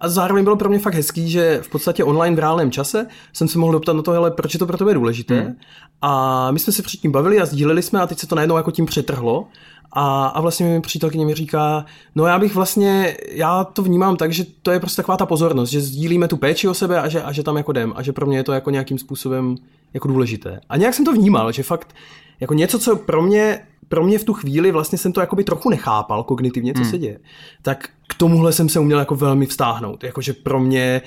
A 0.00 0.08
zároveň 0.08 0.44
bylo 0.44 0.56
pro 0.56 0.68
mě 0.68 0.78
fakt 0.78 0.94
hezký, 0.94 1.30
že 1.30 1.60
v 1.62 1.68
podstatě 1.68 2.04
online 2.04 2.36
v 2.36 2.38
reálném 2.38 2.70
čase 2.70 3.06
jsem 3.32 3.48
se 3.48 3.58
mohl 3.58 3.72
doptat 3.72 3.92
na 3.92 4.02
to, 4.02 4.10
hele, 4.10 4.30
proč 4.30 4.54
je 4.54 4.58
to 4.58 4.66
pro 4.66 4.76
tebe 4.76 4.94
důležité. 4.94 5.40
Hmm. 5.40 5.54
A 6.02 6.50
my 6.50 6.58
jsme 6.58 6.72
se 6.72 6.82
předtím 6.82 7.12
bavili 7.12 7.40
a 7.40 7.46
sdíleli 7.46 7.82
jsme 7.82 8.00
a 8.00 8.06
teď 8.06 8.18
se 8.18 8.26
to 8.26 8.34
najednou 8.34 8.56
jako 8.56 8.70
tím 8.70 8.86
přetrhlo. 8.86 9.46
A, 9.92 10.26
a 10.26 10.40
vlastně 10.40 10.66
mi 10.66 10.80
přítelkyně 10.80 11.26
mi 11.26 11.34
říká, 11.34 11.84
no 12.14 12.26
já 12.26 12.38
bych 12.38 12.54
vlastně, 12.54 13.16
já 13.30 13.64
to 13.64 13.82
vnímám 13.82 14.16
tak, 14.16 14.32
že 14.32 14.44
to 14.62 14.70
je 14.70 14.80
prostě 14.80 15.02
taková 15.02 15.16
ta 15.16 15.26
pozornost, 15.26 15.70
že 15.70 15.80
sdílíme 15.80 16.28
tu 16.28 16.36
péči 16.36 16.68
o 16.68 16.74
sebe 16.74 17.00
a 17.00 17.08
že, 17.08 17.22
a 17.22 17.32
že 17.32 17.42
tam 17.42 17.56
jako 17.56 17.72
jdem 17.72 17.92
a 17.96 18.02
že 18.02 18.12
pro 18.12 18.26
mě 18.26 18.36
je 18.36 18.44
to 18.44 18.52
jako 18.52 18.70
nějakým 18.70 18.98
způsobem 18.98 19.56
jako 19.94 20.08
důležité. 20.08 20.60
A 20.68 20.76
nějak 20.76 20.94
jsem 20.94 21.04
to 21.04 21.12
vnímal, 21.12 21.52
že 21.52 21.62
fakt 21.62 21.94
jako 22.40 22.54
něco, 22.54 22.78
co 22.78 22.96
pro 22.96 23.22
mě 23.22 23.60
pro 23.88 24.04
mě 24.04 24.18
v 24.18 24.24
tu 24.24 24.32
chvíli 24.34 24.70
vlastně 24.72 24.98
jsem 24.98 25.12
to 25.12 25.20
jakoby 25.20 25.44
trochu 25.44 25.70
nechápal 25.70 26.24
kognitivně, 26.24 26.74
co 26.74 26.80
Hmm. 26.80 26.90
se 26.90 26.98
děje. 26.98 27.18
Tak 27.62 27.88
k 28.08 28.14
tomuhle 28.14 28.52
jsem 28.52 28.68
se 28.68 28.80
uměl 28.80 28.98
jako 28.98 29.16
velmi 29.16 29.46
vztáhnout. 29.46 30.04
Jakože 30.04 30.32
pro 30.32 30.60
mě 30.60 31.02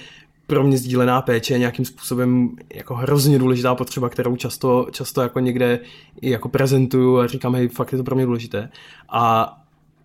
pro 0.47 0.63
mě 0.63 0.77
sdílená 0.77 1.21
péče 1.21 1.53
je 1.53 1.59
nějakým 1.59 1.85
způsobem 1.85 2.49
jako 2.73 2.95
hrozně 2.95 3.39
důležitá 3.39 3.75
potřeba, 3.75 4.09
kterou 4.09 4.35
často, 4.35 4.87
často 4.91 5.21
jako 5.21 5.39
někde 5.39 5.79
jako 6.21 6.49
prezentuju 6.49 7.17
a 7.17 7.27
říkám, 7.27 7.55
hej, 7.55 7.67
fakt 7.67 7.91
je 7.91 7.97
to 7.97 8.03
pro 8.03 8.15
mě 8.15 8.25
důležité. 8.25 8.69
A, 9.09 9.57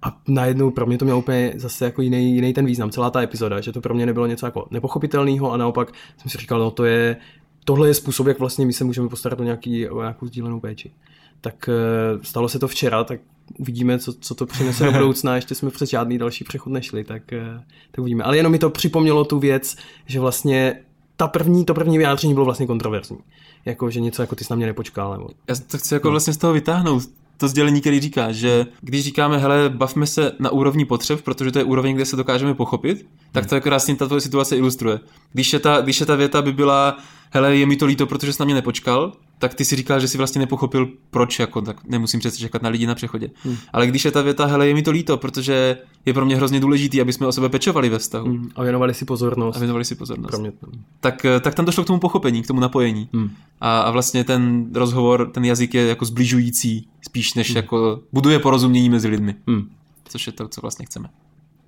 a 0.02 0.20
najednou 0.28 0.70
pro 0.70 0.86
mě 0.86 0.98
to 0.98 1.04
mělo 1.04 1.18
úplně 1.18 1.52
zase 1.56 1.84
jako 1.84 2.02
jiný, 2.02 2.34
jiný 2.34 2.52
ten 2.52 2.66
význam, 2.66 2.90
celá 2.90 3.10
ta 3.10 3.22
epizoda, 3.22 3.60
že 3.60 3.72
to 3.72 3.80
pro 3.80 3.94
mě 3.94 4.06
nebylo 4.06 4.26
něco 4.26 4.46
jako 4.46 4.66
nepochopitelného 4.70 5.52
a 5.52 5.56
naopak 5.56 5.92
jsem 6.18 6.30
si 6.30 6.38
říkal, 6.38 6.58
no 6.58 6.70
to 6.70 6.84
je, 6.84 7.16
tohle 7.64 7.88
je 7.88 7.94
způsob, 7.94 8.26
jak 8.26 8.38
vlastně 8.38 8.66
my 8.66 8.72
se 8.72 8.84
můžeme 8.84 9.08
postarat 9.08 9.40
o, 9.40 9.44
nějaký, 9.44 9.88
o 9.88 10.00
nějakou 10.00 10.26
sdílenou 10.26 10.60
péči. 10.60 10.92
Tak 11.40 11.68
eh, 11.68 12.18
stalo 12.22 12.48
se 12.48 12.58
to 12.58 12.68
včera, 12.68 13.04
tak 13.04 13.20
uvidíme, 13.58 13.98
co, 13.98 14.12
co 14.12 14.34
to 14.34 14.46
přinese 14.46 14.84
do 14.84 14.92
budoucna, 14.98 15.36
ještě 15.36 15.54
jsme 15.54 15.70
přes 15.70 15.90
žádný 15.90 16.18
další 16.18 16.44
přechod 16.44 16.70
nešli, 16.70 17.04
tak, 17.04 17.32
eh, 17.32 17.64
tak 17.90 17.98
uvidíme. 17.98 18.24
Ale 18.24 18.36
jenom 18.36 18.52
mi 18.52 18.58
to 18.58 18.70
připomnělo 18.70 19.24
tu 19.24 19.38
věc, 19.38 19.76
že 20.06 20.20
vlastně 20.20 20.80
ta 21.16 21.28
první, 21.28 21.64
to 21.64 21.74
první 21.74 21.98
vyjádření 21.98 22.34
bylo 22.34 22.44
vlastně 22.44 22.66
kontroverzní. 22.66 23.18
Jako, 23.64 23.90
že 23.90 24.00
něco 24.00 24.22
jako 24.22 24.36
ty 24.36 24.44
jsi 24.44 24.52
na 24.52 24.56
mě 24.56 24.66
nepočkal. 24.66 25.12
Nebo... 25.12 25.28
Já 25.48 25.54
to 25.66 25.78
chci 25.78 25.94
jako 25.94 26.10
vlastně 26.10 26.32
z 26.32 26.36
toho 26.36 26.52
vytáhnout. 26.52 27.02
To 27.40 27.48
sdělení, 27.48 27.80
který 27.80 28.00
říká, 28.00 28.32
že 28.32 28.66
když 28.80 29.04
říkáme, 29.04 29.38
hele, 29.38 29.68
bavme 29.74 30.06
se 30.06 30.32
na 30.38 30.50
úrovni 30.50 30.84
potřeb, 30.84 31.22
protože 31.22 31.52
to 31.52 31.58
je 31.58 31.64
úroveň, 31.64 31.94
kde 31.94 32.04
se 32.06 32.16
dokážeme 32.16 32.54
pochopit, 32.54 33.06
tak 33.32 33.46
to 33.46 33.54
je 33.54 33.60
krásně 33.60 33.96
ta 33.96 34.06
tvoje 34.06 34.20
situace 34.20 34.56
ilustruje. 34.56 35.00
Když 35.32 35.52
je 35.52 35.58
ta, 35.58 35.80
když 35.80 36.00
je 36.00 36.06
ta 36.06 36.14
věta 36.16 36.42
by 36.42 36.52
byla, 36.52 36.96
hele, 37.30 37.56
je 37.56 37.66
mi 37.66 37.76
to 37.76 37.86
líto, 37.86 38.06
protože 38.06 38.32
jsi 38.32 38.42
na 38.42 38.44
mě 38.44 38.54
nepočkal, 38.54 39.12
tak 39.38 39.54
ty 39.54 39.64
si 39.64 39.76
říkal, 39.76 40.00
že 40.00 40.08
si 40.08 40.18
vlastně 40.18 40.38
nepochopil, 40.38 40.88
proč, 41.10 41.38
jako, 41.38 41.60
tak 41.60 41.76
nemusím 41.84 42.20
přece 42.20 42.38
čekat 42.38 42.62
na 42.62 42.68
lidi 42.68 42.86
na 42.86 42.94
přechodě. 42.94 43.30
Hmm. 43.44 43.56
Ale 43.72 43.86
když 43.86 44.04
je 44.04 44.10
ta 44.10 44.22
věta, 44.22 44.46
hele, 44.46 44.68
je 44.68 44.74
mi 44.74 44.82
to 44.82 44.90
líto, 44.90 45.16
protože 45.16 45.76
je 46.06 46.14
pro 46.14 46.24
mě 46.26 46.36
hrozně 46.36 46.60
důležitý, 46.60 47.00
aby 47.00 47.12
jsme 47.12 47.26
o 47.26 47.32
sebe 47.32 47.48
pečovali 47.48 47.88
ve 47.88 47.98
vztahu 47.98 48.26
Mm, 48.28 48.50
a 48.56 48.62
věnovali 48.62 48.94
si 48.94 49.04
pozornost. 49.04 49.56
a 49.56 49.58
věnovali 49.58 49.84
si 49.84 49.94
pozornost, 49.94 50.30
Pro 50.30 50.38
mě 50.38 50.50
to. 50.52 50.66
tak, 51.00 51.26
tak 51.40 51.54
tam 51.54 51.64
došlo 51.64 51.84
k 51.84 51.86
tomu 51.86 51.98
pochopení, 51.98 52.42
k 52.42 52.46
tomu 52.46 52.60
napojení. 52.60 53.08
Mm. 53.12 53.30
A, 53.60 53.80
a 53.80 53.90
vlastně 53.90 54.24
ten 54.24 54.66
rozhovor, 54.74 55.30
ten 55.30 55.44
jazyk 55.44 55.74
je 55.74 55.86
jako 55.86 56.04
zbližující, 56.04 56.88
spíš 57.10 57.34
než 57.34 57.50
jako 57.50 58.00
buduje 58.12 58.38
porozumění 58.38 58.90
mezi 58.90 59.08
lidmi, 59.08 59.34
Mm. 59.46 59.70
což 60.04 60.26
je 60.26 60.32
to, 60.32 60.48
co 60.48 60.60
vlastně 60.60 60.86
chceme. 60.86 61.08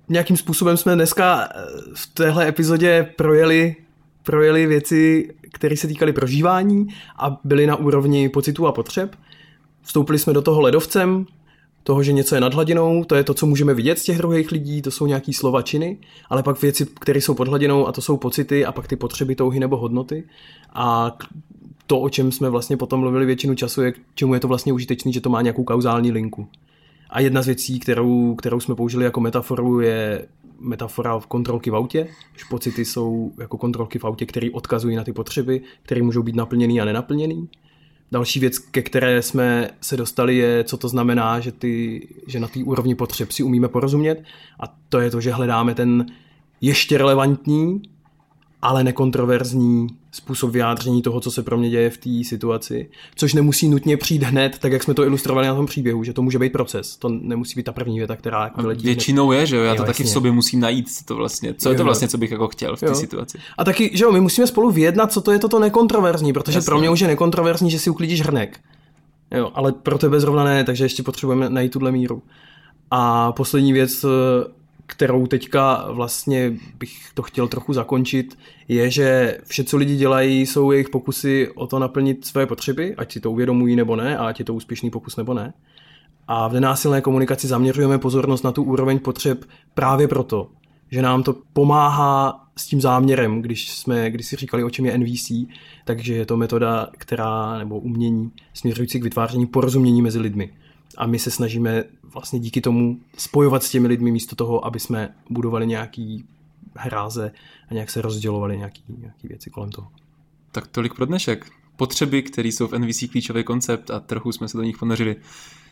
nějakým 0.09 0.37
způsobem 0.37 0.77
jsme 0.77 0.95
dneska 0.95 1.49
eh, 1.55 1.65
v 1.93 2.07
téhle 2.13 2.47
epizodě 2.47 3.09
projeli, 3.15 3.75
projeli 4.23 4.65
věci, 4.67 5.29
které 5.51 5.77
se 5.77 5.87
týkaly 5.87 6.13
prožívání 6.13 6.87
a 7.19 7.39
byly 7.43 7.67
na 7.67 7.75
úrovni 7.75 8.29
pocitů 8.29 8.67
a 8.67 8.71
potřeb. 8.71 9.15
Vstoupili 9.81 10.19
jsme 10.19 10.33
do 10.33 10.41
toho 10.41 10.61
ledovcem, 10.61 11.25
toho, 11.83 12.03
že 12.03 12.13
něco 12.13 12.35
je 12.35 12.41
nad 12.41 12.53
hladinou, 12.53 13.03
to 13.03 13.15
je 13.15 13.23
to, 13.23 13.33
co 13.33 13.45
můžeme 13.45 13.73
vidět 13.73 13.99
z 13.99 14.03
těch 14.03 14.17
druhých 14.17 14.51
lidí, 14.51 14.81
to 14.81 14.91
jsou 14.91 15.05
nějaký 15.05 15.33
slova, 15.33 15.61
činy, 15.61 15.97
ale 16.29 16.43
pak 16.43 16.61
věci, 16.61 16.85
které 16.99 17.21
jsou 17.21 17.33
pod 17.33 17.47
hladinou 17.47 17.87
a 17.87 17.91
to 17.91 18.01
jsou 18.01 18.17
pocity 18.17 18.65
a 18.65 18.71
pak 18.71 18.87
ty 18.87 18.95
potřeby, 18.95 19.35
touhy 19.35 19.59
nebo 19.59 19.77
hodnoty. 19.77 20.23
A 20.73 21.17
to, 21.93 21.99
o 21.99 22.09
čem 22.09 22.31
jsme 22.31 22.49
vlastně 22.49 22.77
potom 22.77 22.99
mluvili 22.99 23.25
většinu 23.25 23.55
času, 23.55 23.81
je, 23.81 23.93
čemu 24.15 24.33
je 24.33 24.39
to 24.39 24.47
vlastně 24.47 24.73
užitečné, 24.73 25.11
že 25.11 25.21
to 25.21 25.29
má 25.29 25.41
nějakou 25.41 25.63
kauzální 25.63 26.11
linku. 26.11 26.47
A 27.09 27.19
jedna 27.19 27.41
z 27.41 27.45
věcí, 27.45 27.79
kterou, 27.79 28.35
kterou 28.35 28.59
jsme 28.59 28.75
použili 28.75 29.03
jako 29.03 29.19
metaforu, 29.21 29.79
je 29.79 30.27
metafora 30.59 31.19
v 31.19 31.27
kontrolky 31.27 31.69
v 31.69 31.75
autě. 31.75 32.07
Že 32.37 32.45
pocity 32.49 32.85
jsou 32.85 33.31
jako 33.39 33.57
kontrolky 33.57 33.99
v 33.99 34.05
autě, 34.05 34.25
které 34.25 34.49
odkazují 34.53 34.95
na 34.95 35.03
ty 35.03 35.13
potřeby, 35.13 35.61
které 35.83 36.01
můžou 36.01 36.23
být 36.23 36.35
naplněný 36.35 36.81
a 36.81 36.85
nenaplněný. 36.85 37.49
Další 38.11 38.39
věc, 38.39 38.57
ke 38.57 38.81
které 38.81 39.21
jsme 39.21 39.69
se 39.81 39.97
dostali, 39.97 40.37
je, 40.37 40.63
co 40.63 40.77
to 40.77 40.87
znamená, 40.87 41.39
že, 41.39 41.51
ty, 41.51 42.07
že 42.27 42.39
na 42.39 42.47
té 42.47 42.63
úrovni 42.63 42.95
potřeb 42.95 43.31
si 43.31 43.43
umíme 43.43 43.67
porozumět. 43.67 44.23
A 44.59 44.75
to 44.89 44.99
je 44.99 45.11
to, 45.11 45.21
že 45.21 45.31
hledáme 45.31 45.75
ten 45.75 46.05
ještě 46.61 46.97
relevantní, 46.97 47.81
ale 48.63 48.83
nekontroverzní 48.83 49.87
způsob 50.11 50.51
vyjádření 50.51 51.01
toho, 51.01 51.19
co 51.19 51.31
se 51.31 51.43
pro 51.43 51.57
mě 51.57 51.69
děje 51.69 51.89
v 51.89 51.97
té 51.97 52.09
situaci, 52.23 52.89
což 53.15 53.33
nemusí 53.33 53.69
nutně 53.69 53.97
přijít 53.97 54.23
hned, 54.23 54.57
tak 54.59 54.71
jak 54.71 54.83
jsme 54.83 54.93
to 54.93 55.03
ilustrovali 55.03 55.47
na 55.47 55.55
tom 55.55 55.65
příběhu, 55.65 56.03
že 56.03 56.13
to 56.13 56.21
může 56.21 56.39
být 56.39 56.51
proces, 56.51 56.97
to 56.97 57.09
nemusí 57.09 57.55
být 57.55 57.63
ta 57.63 57.71
první 57.71 57.97
věta, 57.97 58.15
která 58.15 58.43
jako 58.43 58.61
vyletí. 58.61 58.85
Většinou 58.85 59.27
hned. 59.29 59.39
je, 59.39 59.45
že 59.45 59.55
jo, 59.55 59.63
já 59.63 59.69
jo, 59.69 59.75
to 59.75 59.81
jasně. 59.81 59.93
taky 59.93 60.03
v 60.03 60.09
sobě 60.09 60.31
musím 60.31 60.59
najít, 60.59 60.91
co 60.91 61.05
to 61.05 61.15
vlastně, 61.15 61.53
co 61.53 61.69
jo, 61.69 61.73
je 61.73 61.77
to 61.77 61.83
vlastně, 61.83 62.07
co 62.07 62.17
bych 62.17 62.31
jako 62.31 62.47
chtěl 62.47 62.75
v 62.75 62.79
té 62.79 62.95
situaci. 62.95 63.37
A 63.57 63.63
taky, 63.63 63.91
že 63.93 64.03
jo, 64.03 64.11
my 64.11 64.19
musíme 64.19 64.47
spolu 64.47 64.71
vyjednat, 64.71 65.11
co 65.11 65.21
to 65.21 65.31
je 65.31 65.39
toto 65.39 65.59
nekontroverzní, 65.59 66.33
protože 66.33 66.57
jasně. 66.57 66.65
pro 66.65 66.79
mě 66.79 66.89
už 66.89 66.99
je 66.99 67.07
nekontroverzní, 67.07 67.71
že 67.71 67.79
si 67.79 67.89
uklidíš 67.89 68.21
hrnek. 68.21 68.59
Jo, 69.31 69.51
ale 69.53 69.71
pro 69.71 69.97
tebe 69.97 70.19
zrovna 70.19 70.43
ne, 70.43 70.63
takže 70.63 70.85
ještě 70.85 71.03
potřebujeme 71.03 71.49
najít 71.49 71.71
tuhle 71.71 71.91
míru. 71.91 72.21
A 72.91 73.31
poslední 73.31 73.73
věc, 73.73 74.05
kterou 74.85 75.27
teďka 75.27 75.85
vlastně 75.91 76.53
bych 76.79 77.11
to 77.13 77.21
chtěl 77.21 77.47
trochu 77.47 77.73
zakončit, 77.73 78.37
je, 78.67 78.91
že 78.91 79.37
vše, 79.43 79.63
co 79.63 79.77
lidi 79.77 79.95
dělají, 79.95 80.45
jsou 80.45 80.71
jejich 80.71 80.89
pokusy 80.89 81.49
o 81.55 81.67
to 81.67 81.79
naplnit 81.79 82.25
své 82.25 82.45
potřeby, 82.45 82.95
ať 82.95 83.13
si 83.13 83.19
to 83.19 83.31
uvědomují 83.31 83.75
nebo 83.75 83.95
ne, 83.95 84.17
a 84.17 84.27
ať 84.27 84.39
je 84.39 84.45
to 84.45 84.53
úspěšný 84.53 84.89
pokus 84.89 85.15
nebo 85.15 85.33
ne. 85.33 85.53
A 86.27 86.47
v 86.47 86.53
nenásilné 86.53 87.01
komunikaci 87.01 87.47
zaměřujeme 87.47 87.97
pozornost 87.97 88.43
na 88.43 88.51
tu 88.51 88.63
úroveň 88.63 88.99
potřeb 88.99 89.45
právě 89.73 90.07
proto, 90.07 90.49
že 90.91 91.01
nám 91.01 91.23
to 91.23 91.35
pomáhá 91.53 92.47
s 92.57 92.67
tím 92.67 92.81
záměrem, 92.81 93.41
když 93.41 93.71
jsme 93.71 94.11
když 94.11 94.27
si 94.27 94.35
říkali, 94.35 94.63
o 94.63 94.69
čem 94.69 94.85
je 94.85 94.97
NVC, 94.97 95.31
takže 95.85 96.15
je 96.15 96.25
to 96.25 96.37
metoda, 96.37 96.87
která, 96.97 97.57
nebo 97.57 97.79
umění 97.79 98.31
směřující 98.53 98.99
k 98.99 99.03
vytváření 99.03 99.45
porozumění 99.45 100.01
mezi 100.01 100.19
lidmi 100.19 100.53
a 100.97 101.07
my 101.07 101.19
se 101.19 101.31
snažíme 101.31 101.83
vlastně 102.03 102.39
díky 102.39 102.61
tomu 102.61 102.99
spojovat 103.17 103.63
s 103.63 103.69
těmi 103.69 103.87
lidmi 103.87 104.11
místo 104.11 104.35
toho, 104.35 104.65
aby 104.65 104.79
jsme 104.79 105.15
budovali 105.29 105.67
nějaký 105.67 106.25
hráze 106.75 107.31
a 107.69 107.73
nějak 107.73 107.89
se 107.89 108.01
rozdělovali 108.01 108.57
nějaký, 108.57 108.83
nějaký 108.97 109.27
věci 109.27 109.49
kolem 109.49 109.71
toho. 109.71 109.87
Tak 110.51 110.67
tolik 110.67 110.93
pro 110.93 111.05
dnešek. 111.05 111.51
Potřeby, 111.75 112.23
které 112.23 112.47
jsou 112.47 112.67
v 112.67 112.79
NVC 112.79 113.03
klíčový 113.11 113.43
koncept 113.43 113.91
a 113.91 113.99
trochu 113.99 114.31
jsme 114.31 114.47
se 114.47 114.57
do 114.57 114.63
nich 114.63 114.77
ponořili. 114.77 115.15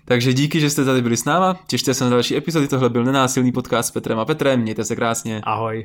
Takže 0.06 0.34
díky, 0.34 0.60
že 0.60 0.70
jste 0.70 0.86
tady 0.86 1.02
byli 1.02 1.18
s 1.18 1.26
náma, 1.26 1.60
těšte 1.68 1.94
se 1.94 2.04
na 2.04 2.10
další 2.10 2.36
epizody, 2.36 2.68
tohle 2.68 2.90
byl 2.90 3.04
nenásilný 3.04 3.52
podcast 3.52 3.90
s 3.90 3.92
Petrem 3.92 4.20
a 4.20 4.26
Petrem, 4.26 4.62
mějte 4.62 4.86
se 4.86 4.96
krásně. 4.96 5.42
Ahoj. 5.44 5.84